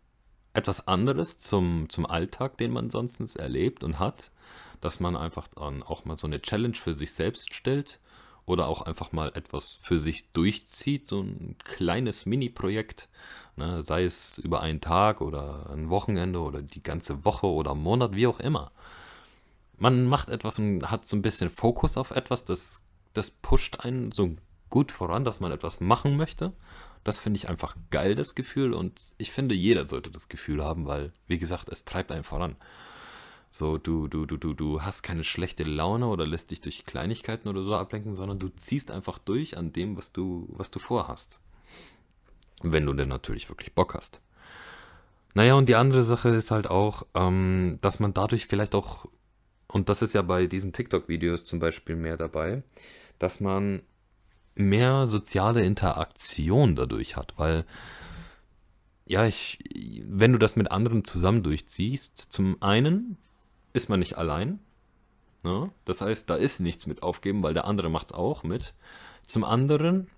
etwas 0.54 0.88
anderes 0.88 1.38
zum, 1.38 1.90
zum 1.90 2.06
Alltag, 2.06 2.58
den 2.58 2.72
man 2.72 2.90
sonst 2.90 3.36
erlebt 3.36 3.84
und 3.84 4.00
hat, 4.00 4.32
dass 4.82 5.00
man 5.00 5.16
einfach 5.16 5.48
dann 5.48 5.82
auch 5.82 6.06
mal 6.06 6.18
so 6.18 6.28
eine 6.28 6.42
Challenge 6.42 6.76
für 6.76 6.94
sich 6.94 7.14
selbst 7.14 7.54
stellt 7.54 8.00
oder 8.46 8.68
auch 8.68 8.82
einfach 8.82 9.12
mal 9.12 9.32
etwas 9.36 9.78
für 9.82 10.00
sich 10.00 10.32
durchzieht, 10.32 11.08
so 11.08 11.22
ein 11.22 11.56
kleines 11.64 12.26
Mini-Projekt, 12.26 13.10
ne, 13.56 13.84
sei 13.84 14.04
es 14.04 14.38
über 14.38 14.62
einen 14.62 14.82
Tag 14.82 15.22
oder 15.22 15.70
ein 15.72 15.90
Wochenende 15.90 16.40
oder 16.40 16.62
die 16.62 16.84
ganze 16.84 17.24
Woche 17.26 17.48
oder 17.48 17.76
Monat, 17.76 18.16
wie 18.16 18.28
auch 18.28 18.40
immer. 18.40 18.72
Man 19.78 20.06
macht 20.06 20.30
etwas 20.30 20.60
und 20.60 20.90
hat 20.92 21.06
so 21.06 21.16
ein 21.16 21.22
bisschen 21.22 21.50
Fokus 21.50 21.98
auf 21.98 22.12
etwas, 22.12 22.46
das 22.46 22.84
das 23.14 23.30
pusht 23.30 23.80
einen 23.80 24.12
so 24.12 24.36
gut 24.70 24.92
voran, 24.92 25.24
dass 25.24 25.40
man 25.40 25.52
etwas 25.52 25.80
machen 25.80 26.18
möchte. 26.18 26.54
Das 27.04 27.20
finde 27.20 27.38
ich 27.38 27.48
einfach 27.48 27.76
geil, 27.92 28.16
das 28.16 28.36
Gefühl. 28.36 28.74
Und 28.74 29.14
ich 29.18 29.32
finde, 29.32 29.56
jeder 29.56 29.86
sollte 29.86 30.10
das 30.10 30.30
Gefühl 30.30 30.64
haben, 30.64 30.86
weil, 30.86 31.14
wie 31.28 31.38
gesagt, 31.38 31.70
es 31.70 31.86
treibt 31.86 32.12
einen 32.12 32.24
voran. 32.24 32.56
So, 33.56 33.78
du, 33.78 34.08
du, 34.08 34.26
du, 34.26 34.38
du, 34.38 34.56
du 34.56 34.82
hast 34.82 35.04
keine 35.04 35.24
schlechte 35.24 35.64
Laune 35.64 36.08
oder 36.08 36.26
lässt 36.26 36.50
dich 36.50 36.60
durch 36.62 36.86
Kleinigkeiten 36.86 37.48
oder 37.48 37.62
so 37.62 37.76
ablenken, 37.76 38.16
sondern 38.16 38.40
du 38.40 38.50
ziehst 38.50 38.90
einfach 38.90 39.20
durch 39.20 39.58
an 39.58 39.72
dem, 39.72 39.96
was 39.96 40.12
du, 40.12 40.48
was 40.50 40.72
du 40.72 40.80
vorhast. 40.80 41.40
Wenn 42.64 42.88
du 42.88 42.94
denn 42.94 43.10
natürlich 43.10 43.50
wirklich 43.50 43.76
Bock 43.76 43.94
hast. 43.94 44.22
Naja, 45.36 45.54
und 45.54 45.70
die 45.70 45.76
andere 45.76 46.02
Sache 46.02 46.30
ist 46.30 46.50
halt 46.50 46.66
auch, 46.66 47.06
ähm, 47.14 47.78
dass 47.82 48.00
man 48.00 48.12
dadurch 48.12 48.48
vielleicht 48.48 48.74
auch, 48.74 49.06
und 49.68 49.88
das 49.88 50.02
ist 50.02 50.16
ja 50.16 50.24
bei 50.24 50.48
diesen 50.48 50.74
TikTok-Videos 50.74 51.46
zum 51.46 51.60
Beispiel 51.60 51.96
mehr 51.96 52.18
dabei, 52.18 52.64
dass 53.20 53.40
man 53.40 53.84
mehr 54.56 55.06
soziale 55.06 55.64
Interaktion 55.64 56.76
dadurch 56.76 57.18
hat, 57.18 57.36
weil 57.38 57.68
ja, 59.06 59.28
ich, 59.28 59.60
wenn 60.08 60.32
du 60.32 60.40
das 60.40 60.56
mit 60.56 60.72
anderen 60.72 61.06
zusammen 61.06 61.44
durchziehst, 61.44 62.18
zum 62.18 62.60
einen 62.60 63.20
ist 63.74 63.90
man 63.90 64.00
nicht 64.00 64.18
allein. 64.18 64.60
Ne? 65.44 65.72
Das 65.86 66.02
heißt, 66.02 66.30
da 66.30 66.36
ist 66.36 66.60
nichts 66.60 66.86
mit 66.86 67.04
aufgeben, 67.04 67.44
weil 67.44 67.54
der 67.54 67.66
andere 67.66 67.90
macht 67.90 68.08
es 68.08 68.14
auch 68.14 68.44
mit. 68.44 68.74
Zum 69.28 69.44
anderen 69.44 70.10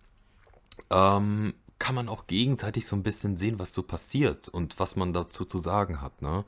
ähm, 0.89 1.53
kann 1.79 1.95
man 1.95 2.09
auch 2.09 2.27
gegenseitig 2.27 2.85
so 2.87 2.95
ein 2.95 3.03
bisschen 3.03 3.37
sehen, 3.37 3.59
was 3.59 3.73
so 3.73 3.83
passiert 3.83 4.47
und 4.47 4.79
was 4.79 4.95
man 4.95 5.13
dazu 5.13 5.45
zu 5.45 5.57
sagen 5.57 6.01
hat. 6.01 6.21
Ne? 6.21 6.45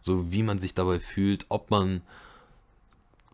So 0.00 0.32
wie 0.32 0.42
man 0.42 0.58
sich 0.58 0.74
dabei 0.74 0.98
fühlt, 1.00 1.46
ob 1.48 1.70
man 1.70 2.02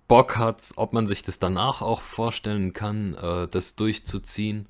Bock 0.08 0.37
hat, 0.37 0.62
ob 0.76 0.92
man 0.92 1.06
sich 1.06 1.22
das 1.22 1.38
danach 1.38 1.80
auch 1.80 2.02
vorstellen 2.02 2.72
kann, 2.72 3.14
äh, 3.14 3.48
das 3.48 3.76
durchzuziehen. 3.76 4.68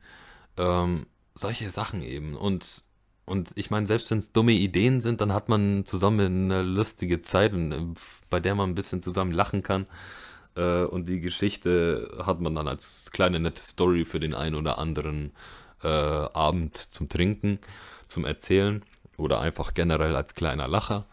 Ähm, 0.56 1.06
solche 1.34 1.70
Sachen 1.70 2.02
eben. 2.02 2.36
Und, 2.36 2.84
und 3.24 3.52
ich 3.56 3.70
meine, 3.70 3.86
selbst 3.86 4.10
wenn 4.10 4.18
es 4.18 4.32
dumme 4.32 4.52
Ideen 4.52 5.00
sind, 5.00 5.20
dann 5.20 5.32
hat 5.32 5.48
man 5.48 5.84
zusammen 5.86 6.50
eine 6.50 6.62
lustige 6.62 7.22
Zeit, 7.22 7.52
äh, 7.54 7.86
bei 8.30 8.40
der 8.40 8.54
man 8.54 8.70
ein 8.70 8.74
bisschen 8.74 9.02
zusammen 9.02 9.32
lachen 9.32 9.62
kann. 9.62 9.86
Äh, 10.56 10.84
und 10.84 11.08
die 11.08 11.20
Geschichte 11.20 12.22
hat 12.24 12.40
man 12.40 12.54
dann 12.54 12.68
als 12.68 13.10
kleine 13.12 13.40
nette 13.40 13.62
Story 13.62 14.04
für 14.04 14.20
den 14.20 14.34
einen 14.34 14.56
oder 14.56 14.78
anderen 14.78 15.32
äh, 15.82 15.88
Abend 15.88 16.76
zum 16.76 17.08
Trinken, 17.08 17.58
zum 18.08 18.24
Erzählen 18.24 18.82
oder 19.16 19.40
einfach 19.40 19.74
generell 19.74 20.16
als 20.16 20.34
kleiner 20.34 20.68
Lacher 20.68 21.06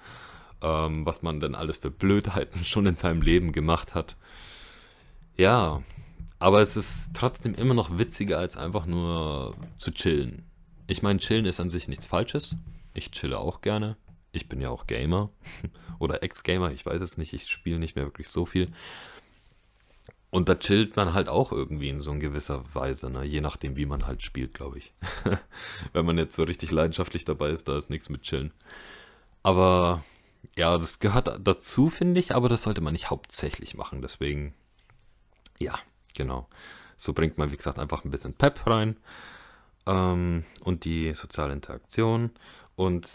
ähm, 0.62 1.06
was 1.06 1.22
man 1.22 1.40
denn 1.40 1.56
alles 1.56 1.78
für 1.78 1.92
Blödheiten 1.92 2.64
schon 2.64 2.86
in 2.86 2.96
seinem 2.96 3.22
Leben 3.22 3.52
gemacht 3.52 3.94
hat. 3.96 4.16
Ja, 5.38 5.82
aber 6.38 6.62
es 6.62 6.76
ist 6.78 7.12
trotzdem 7.14 7.56
immer 7.56 7.74
noch 7.74 7.98
witziger, 7.98 8.40
als 8.40 8.58
einfach 8.58 8.86
nur 8.86 9.56
zu 9.78 9.92
chillen. 9.92 10.44
Ich 10.90 11.04
meine, 11.04 11.20
chillen 11.20 11.46
ist 11.46 11.60
an 11.60 11.70
sich 11.70 11.88
nichts 11.88 12.08
Falsches. 12.08 12.56
Ich 12.96 13.12
chille 13.12 13.38
auch 13.38 13.62
gerne. 13.62 13.96
Ich 14.32 14.50
bin 14.50 14.60
ja 14.60 14.70
auch 14.70 14.88
Gamer 14.88 15.30
oder 16.00 16.24
Ex-Gamer, 16.24 16.72
ich 16.72 16.84
weiß 16.84 17.00
es 17.04 17.20
nicht. 17.20 17.32
Ich 17.34 17.48
spiele 17.48 17.78
nicht 17.78 17.96
mehr 17.96 18.06
wirklich 18.06 18.28
so 18.28 18.48
viel. 18.48 18.72
Und 20.32 20.50
da 20.50 20.56
chillt 20.56 20.96
man 20.96 21.14
halt 21.14 21.30
auch 21.30 21.52
irgendwie 21.52 21.90
in 21.90 22.00
so 22.00 22.12
in 22.12 22.20
gewisser 22.20 22.64
Weise, 22.74 23.12
ne? 23.12 23.24
je 23.24 23.40
nachdem, 23.40 23.78
wie 23.78 23.86
man 23.86 24.08
halt 24.08 24.24
spielt, 24.24 24.56
glaube 24.56 24.80
ich. 24.80 24.94
Wenn 25.94 26.08
man 26.08 26.18
jetzt 26.18 26.36
so 26.36 26.44
richtig 26.44 26.72
leidenschaftlich 26.72 27.24
dabei 27.24 27.52
ist, 27.52 27.68
da 27.68 27.78
ist 27.78 27.92
nichts 27.92 28.10
mit 28.10 28.24
chillen. 28.24 28.52
Aber 29.44 30.04
ja, 30.58 30.76
das 30.76 30.98
gehört 30.98 31.40
dazu, 31.48 31.92
finde 31.92 32.20
ich, 32.20 32.34
aber 32.34 32.50
das 32.50 32.64
sollte 32.64 32.82
man 32.82 32.94
nicht 32.94 33.12
hauptsächlich 33.12 33.76
machen. 33.76 34.02
Deswegen, 34.02 34.56
ja, 35.60 35.78
genau. 36.16 36.50
So 36.98 37.14
bringt 37.14 37.38
man, 37.38 37.52
wie 37.52 37.58
gesagt, 37.58 37.78
einfach 37.78 38.04
ein 38.06 38.12
bisschen 38.12 38.34
Pep 38.34 38.66
rein 38.66 38.98
ähm, 39.90 40.46
und 40.64 40.86
die 40.86 41.14
soziale 41.14 41.54
Interaktion. 41.54 42.32
Und 42.76 43.10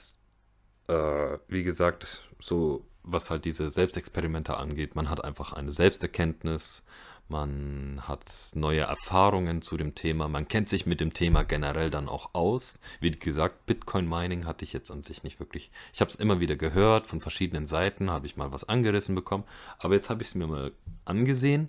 äh, 0.88 1.38
wie 1.48 1.62
gesagt, 1.62 2.28
so 2.38 2.84
was 3.02 3.30
halt 3.30 3.44
diese 3.44 3.68
Selbstexperimente 3.68 4.56
angeht, 4.56 4.94
man 4.94 5.10
hat 5.10 5.22
einfach 5.24 5.52
eine 5.52 5.70
Selbsterkenntnis, 5.70 6.82
man 7.28 8.00
hat 8.02 8.30
neue 8.54 8.80
Erfahrungen 8.80 9.62
zu 9.62 9.76
dem 9.76 9.94
Thema, 9.94 10.26
man 10.26 10.48
kennt 10.48 10.68
sich 10.68 10.86
mit 10.86 11.00
dem 11.00 11.12
Thema 11.12 11.42
generell 11.42 11.90
dann 11.90 12.08
auch 12.08 12.34
aus. 12.34 12.80
Wie 13.00 13.10
gesagt, 13.10 13.66
Bitcoin 13.66 14.08
Mining 14.08 14.46
hatte 14.46 14.64
ich 14.64 14.72
jetzt 14.72 14.90
an 14.90 15.02
sich 15.02 15.22
nicht 15.22 15.38
wirklich. 15.38 15.70
Ich 15.92 16.00
habe 16.00 16.10
es 16.10 16.16
immer 16.16 16.40
wieder 16.40 16.56
gehört 16.56 17.06
von 17.06 17.20
verschiedenen 17.20 17.66
Seiten, 17.66 18.10
habe 18.10 18.26
ich 18.26 18.36
mal 18.36 18.52
was 18.52 18.68
angerissen 18.68 19.14
bekommen, 19.14 19.44
aber 19.78 19.94
jetzt 19.94 20.10
habe 20.10 20.22
ich 20.22 20.28
es 20.28 20.34
mir 20.34 20.46
mal 20.46 20.72
angesehen 21.04 21.68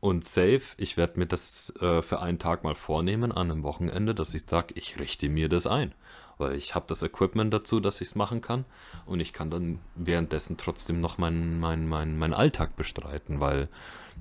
und 0.00 0.24
safe, 0.24 0.62
ich 0.76 0.96
werde 0.96 1.18
mir 1.18 1.26
das 1.26 1.72
äh, 1.80 2.02
für 2.02 2.20
einen 2.20 2.38
Tag 2.38 2.64
mal 2.64 2.74
vornehmen 2.74 3.32
an 3.32 3.50
einem 3.50 3.62
Wochenende, 3.62 4.14
dass 4.14 4.34
ich 4.34 4.42
sage, 4.42 4.74
ich 4.76 4.98
richte 4.98 5.28
mir 5.28 5.48
das 5.48 5.66
ein 5.66 5.94
weil 6.38 6.54
ich 6.54 6.74
habe 6.74 6.86
das 6.88 7.02
Equipment 7.02 7.52
dazu, 7.52 7.80
dass 7.80 8.00
ich 8.00 8.08
es 8.08 8.14
machen 8.14 8.40
kann 8.40 8.64
und 9.06 9.20
ich 9.20 9.32
kann 9.32 9.50
dann 9.50 9.80
währenddessen 9.96 10.56
trotzdem 10.56 11.00
noch 11.00 11.18
meinen 11.18 11.60
mein, 11.60 11.88
mein, 11.88 12.16
mein 12.16 12.32
Alltag 12.32 12.76
bestreiten, 12.76 13.40
weil 13.40 13.68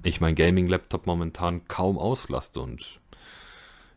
ich 0.03 0.19
mein 0.19 0.35
Gaming-Laptop 0.35 1.05
momentan 1.05 1.67
kaum 1.67 1.97
auslaste 1.97 2.59
und 2.59 2.99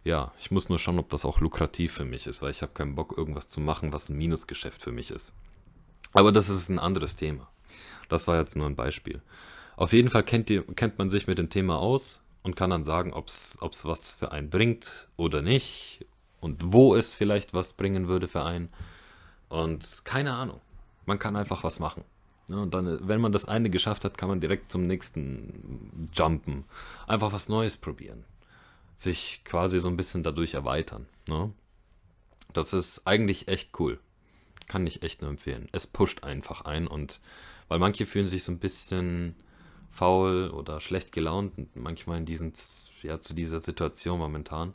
ja, 0.05 0.33
ich 0.39 0.51
muss 0.51 0.69
nur 0.69 0.79
schauen, 0.79 0.99
ob 0.99 1.11
das 1.11 1.25
auch 1.25 1.41
lukrativ 1.41 1.93
für 1.93 2.05
mich 2.05 2.27
ist, 2.27 2.41
weil 2.41 2.51
ich 2.51 2.63
habe 2.63 2.73
keinen 2.73 2.95
Bock, 2.95 3.17
irgendwas 3.17 3.49
zu 3.49 3.61
machen, 3.61 3.93
was 3.93 4.09
ein 4.09 4.17
Minusgeschäft 4.17 4.81
für 4.81 4.93
mich 4.93 5.11
ist. 5.11 5.35
Aber 6.13 6.33
das 6.33 6.49
ist 6.49 6.71
ein 6.71 6.79
anderes 6.79 7.17
Thema. 7.17 7.49
Das 8.09 8.27
war 8.27 8.39
jetzt 8.39 8.57
nur 8.57 8.67
ein 8.67 8.77
Beispiel. 8.77 9.21
Auf 9.81 9.95
jeden 9.95 10.11
Fall 10.11 10.25
kennt, 10.25 10.51
die, 10.51 10.61
kennt 10.61 10.99
man 10.99 11.09
sich 11.09 11.27
mit 11.27 11.39
dem 11.39 11.49
Thema 11.49 11.79
aus 11.79 12.21
und 12.43 12.55
kann 12.55 12.69
dann 12.69 12.85
sagen, 12.85 13.15
ob 13.15 13.29
es 13.29 13.59
was 13.63 14.13
für 14.13 14.31
einen 14.31 14.51
bringt 14.51 15.09
oder 15.17 15.41
nicht 15.41 16.05
und 16.43 16.75
wo 16.75 16.95
es 16.95 17.15
vielleicht 17.15 17.55
was 17.55 17.73
bringen 17.73 18.07
würde 18.07 18.29
für 18.29 18.45
einen. 18.45 18.69
Und 19.49 20.05
keine 20.05 20.35
Ahnung. 20.35 20.61
Man 21.07 21.19
kann 21.19 21.35
einfach 21.35 21.65
was 21.65 21.81
machen. 21.81 22.05
Und 22.51 22.75
dann, 22.75 23.09
wenn 23.09 23.23
man 23.23 23.33
das 23.33 23.47
eine 23.47 23.71
geschafft 23.71 24.05
hat, 24.05 24.19
kann 24.19 24.29
man 24.29 24.39
direkt 24.39 24.71
zum 24.71 24.87
nächsten 24.87 26.11
jumpen. 26.13 26.65
Einfach 27.07 27.33
was 27.33 27.49
Neues 27.49 27.79
probieren. 27.79 28.27
Sich 28.97 29.41
quasi 29.45 29.81
so 29.81 29.89
ein 29.89 29.97
bisschen 29.97 30.23
dadurch 30.23 30.53
erweitern. 30.53 31.07
Ne? 31.27 31.55
Das 32.53 32.75
ist 32.75 33.07
eigentlich 33.07 33.49
echt 33.49 33.81
cool. 33.81 33.99
Kann 34.69 34.87
ich 34.87 35.03
echt 35.03 35.23
nur 35.23 35.31
empfehlen. 35.31 35.71
Es 35.73 35.87
pusht 35.87 36.23
einfach 36.23 36.67
ein 36.67 36.87
und 36.87 37.19
weil 37.69 37.79
manche 37.79 38.05
fühlen 38.05 38.29
sich 38.29 38.45
so 38.45 38.53
ein 38.53 38.59
bisschen 38.59 39.37
faul 39.91 40.51
oder 40.51 40.81
schlecht 40.81 41.13
gelaunt 41.13 41.77
manchmal 41.77 42.19
in 42.19 42.25
diesen, 42.25 42.53
ja, 43.03 43.21
zu 43.21 43.35
dieser 43.35 43.59
Situation 43.59 44.19
momentan. 44.19 44.73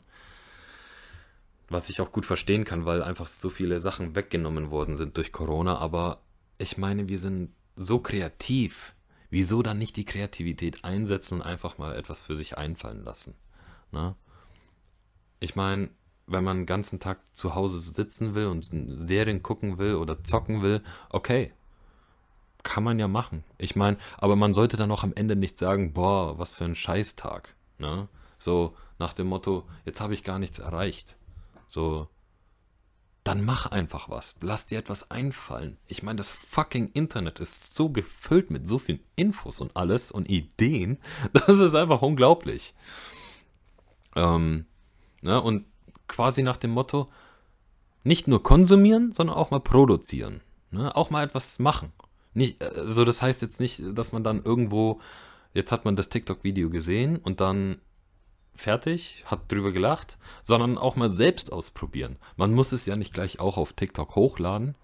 Was 1.68 1.88
ich 1.88 2.00
auch 2.00 2.12
gut 2.12 2.26
verstehen 2.26 2.64
kann, 2.64 2.84
weil 2.84 3.02
einfach 3.02 3.26
so 3.26 3.50
viele 3.50 3.80
Sachen 3.80 4.14
weggenommen 4.14 4.70
worden 4.70 4.96
sind 4.96 5.16
durch 5.16 5.32
Corona. 5.32 5.78
Aber 5.78 6.20
ich 6.58 6.78
meine, 6.78 7.08
wir 7.08 7.18
sind 7.18 7.50
so 7.74 7.98
kreativ. 7.98 8.94
Wieso 9.30 9.62
dann 9.62 9.78
nicht 9.78 9.96
die 9.96 10.04
Kreativität 10.04 10.84
einsetzen 10.84 11.40
und 11.40 11.42
einfach 11.42 11.78
mal 11.78 11.96
etwas 11.96 12.22
für 12.22 12.36
sich 12.36 12.56
einfallen 12.56 13.02
lassen? 13.02 13.34
Ne? 13.90 14.14
Ich 15.40 15.56
meine, 15.56 15.90
wenn 16.26 16.44
man 16.44 16.58
den 16.58 16.66
ganzen 16.66 17.00
Tag 17.00 17.18
zu 17.34 17.54
Hause 17.54 17.80
sitzen 17.80 18.34
will 18.34 18.46
und 18.46 18.70
Serien 18.98 19.42
gucken 19.42 19.78
will 19.78 19.94
oder 19.96 20.22
zocken 20.22 20.62
will, 20.62 20.82
okay, 21.10 21.52
kann 22.66 22.82
man 22.82 22.98
ja 22.98 23.06
machen. 23.06 23.44
Ich 23.58 23.76
meine, 23.76 23.96
aber 24.18 24.34
man 24.34 24.52
sollte 24.52 24.76
dann 24.76 24.90
auch 24.90 25.04
am 25.04 25.14
Ende 25.14 25.36
nicht 25.36 25.56
sagen, 25.56 25.92
boah, 25.92 26.36
was 26.36 26.52
für 26.52 26.64
ein 26.64 26.74
Scheißtag. 26.74 27.54
Ne? 27.78 28.08
So 28.38 28.74
nach 28.98 29.12
dem 29.12 29.28
Motto, 29.28 29.64
jetzt 29.84 30.00
habe 30.00 30.14
ich 30.14 30.24
gar 30.24 30.40
nichts 30.40 30.58
erreicht. 30.58 31.16
So, 31.68 32.08
dann 33.22 33.44
mach 33.44 33.66
einfach 33.66 34.08
was. 34.08 34.34
Lass 34.40 34.66
dir 34.66 34.78
etwas 34.78 35.12
einfallen. 35.12 35.78
Ich 35.86 36.02
meine, 36.02 36.16
das 36.16 36.32
fucking 36.32 36.90
Internet 36.92 37.38
ist 37.38 37.76
so 37.76 37.88
gefüllt 37.88 38.50
mit 38.50 38.66
so 38.66 38.80
vielen 38.80 39.00
Infos 39.14 39.60
und 39.60 39.76
alles 39.76 40.10
und 40.10 40.28
Ideen. 40.28 40.98
Das 41.32 41.60
ist 41.60 41.74
einfach 41.74 42.02
unglaublich. 42.02 42.74
Ähm, 44.16 44.66
ne? 45.22 45.40
Und 45.40 45.66
quasi 46.08 46.42
nach 46.42 46.56
dem 46.56 46.72
Motto, 46.72 47.10
nicht 48.02 48.26
nur 48.26 48.42
konsumieren, 48.42 49.12
sondern 49.12 49.36
auch 49.36 49.52
mal 49.52 49.60
produzieren. 49.60 50.40
Ne? 50.72 50.94
Auch 50.96 51.10
mal 51.10 51.24
etwas 51.24 51.60
machen. 51.60 51.92
Nicht, 52.36 52.62
also 52.62 53.06
das 53.06 53.22
heißt 53.22 53.40
jetzt 53.40 53.60
nicht, 53.60 53.82
dass 53.94 54.12
man 54.12 54.22
dann 54.22 54.44
irgendwo, 54.44 55.00
jetzt 55.54 55.72
hat 55.72 55.86
man 55.86 55.96
das 55.96 56.10
TikTok-Video 56.10 56.68
gesehen 56.68 57.16
und 57.16 57.40
dann 57.40 57.78
fertig, 58.54 59.24
hat 59.24 59.50
drüber 59.50 59.72
gelacht, 59.72 60.18
sondern 60.42 60.76
auch 60.76 60.96
mal 60.96 61.08
selbst 61.08 61.50
ausprobieren. 61.50 62.16
Man 62.36 62.52
muss 62.52 62.72
es 62.72 62.84
ja 62.84 62.94
nicht 62.94 63.14
gleich 63.14 63.40
auch 63.40 63.56
auf 63.56 63.72
TikTok 63.72 64.16
hochladen, 64.16 64.74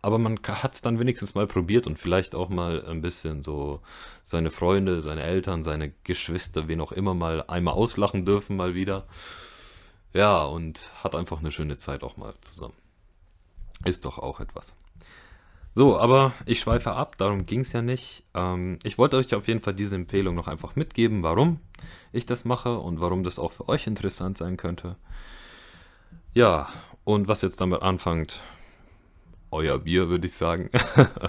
aber 0.00 0.18
man 0.18 0.38
hat 0.46 0.74
es 0.74 0.80
dann 0.80 1.00
wenigstens 1.00 1.34
mal 1.34 1.48
probiert 1.48 1.88
und 1.88 1.98
vielleicht 1.98 2.36
auch 2.36 2.50
mal 2.50 2.84
ein 2.86 3.02
bisschen 3.02 3.42
so 3.42 3.80
seine 4.22 4.52
Freunde, 4.52 5.02
seine 5.02 5.24
Eltern, 5.24 5.64
seine 5.64 5.92
Geschwister, 6.04 6.68
wen 6.68 6.80
auch 6.80 6.92
immer 6.92 7.14
mal 7.14 7.42
einmal 7.48 7.74
auslachen 7.74 8.24
dürfen, 8.24 8.54
mal 8.54 8.76
wieder. 8.76 9.08
Ja, 10.12 10.44
und 10.44 10.92
hat 11.02 11.16
einfach 11.16 11.40
eine 11.40 11.50
schöne 11.50 11.78
Zeit 11.78 12.04
auch 12.04 12.16
mal 12.16 12.34
zusammen. 12.40 12.76
Ist 13.84 14.04
doch 14.04 14.18
auch 14.18 14.38
etwas. 14.38 14.76
So, 15.72 15.98
aber 15.98 16.32
ich 16.46 16.60
schweife 16.60 16.92
ab, 16.92 17.16
darum 17.16 17.46
ging 17.46 17.60
es 17.60 17.72
ja 17.72 17.80
nicht. 17.80 18.24
Ähm, 18.34 18.78
ich 18.82 18.98
wollte 18.98 19.16
euch 19.16 19.34
auf 19.34 19.46
jeden 19.46 19.60
Fall 19.60 19.74
diese 19.74 19.94
Empfehlung 19.94 20.34
noch 20.34 20.48
einfach 20.48 20.74
mitgeben, 20.74 21.22
warum 21.22 21.60
ich 22.12 22.26
das 22.26 22.44
mache 22.44 22.78
und 22.78 23.00
warum 23.00 23.22
das 23.22 23.38
auch 23.38 23.52
für 23.52 23.68
euch 23.68 23.86
interessant 23.86 24.36
sein 24.36 24.56
könnte. 24.56 24.96
Ja, 26.34 26.68
und 27.04 27.28
was 27.28 27.42
jetzt 27.42 27.60
damit 27.60 27.82
anfängt, 27.82 28.42
euer 29.52 29.78
Bier, 29.78 30.08
würde 30.08 30.26
ich 30.26 30.34
sagen. 30.34 30.70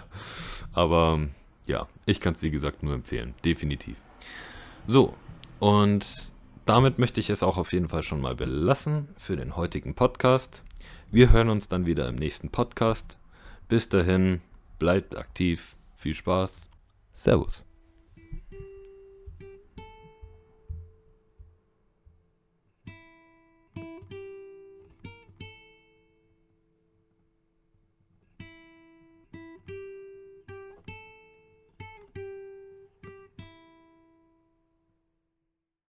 aber 0.74 1.20
ja, 1.68 1.88
ich 2.06 2.20
kann 2.20 2.34
es 2.34 2.42
wie 2.42 2.52
gesagt 2.52 2.84
nur 2.84 2.96
empfehlen, 2.96 3.36
definitiv. 3.46 3.98
So, 4.88 5.14
und 5.60 6.34
damit 6.66 7.00
möchte 7.00 7.20
ich 7.20 7.30
es 7.30 7.44
auch 7.44 7.58
auf 7.58 7.74
jeden 7.74 7.90
Fall 7.90 8.04
schon 8.04 8.22
mal 8.22 8.36
belassen 8.36 9.08
für 9.18 9.36
den 9.36 9.56
heutigen 9.56 9.94
Podcast. 9.94 10.66
Wir 11.12 11.32
hören 11.32 11.50
uns 11.50 11.68
dann 11.68 11.86
wieder 11.86 12.08
im 12.08 12.16
nächsten 12.16 12.50
Podcast. 12.50 13.21
Bis 13.72 13.88
dahin, 13.88 14.42
bleibt 14.80 15.16
aktiv, 15.16 15.78
viel 15.96 16.14
Spaß, 16.14 16.70
Servus. 17.14 17.66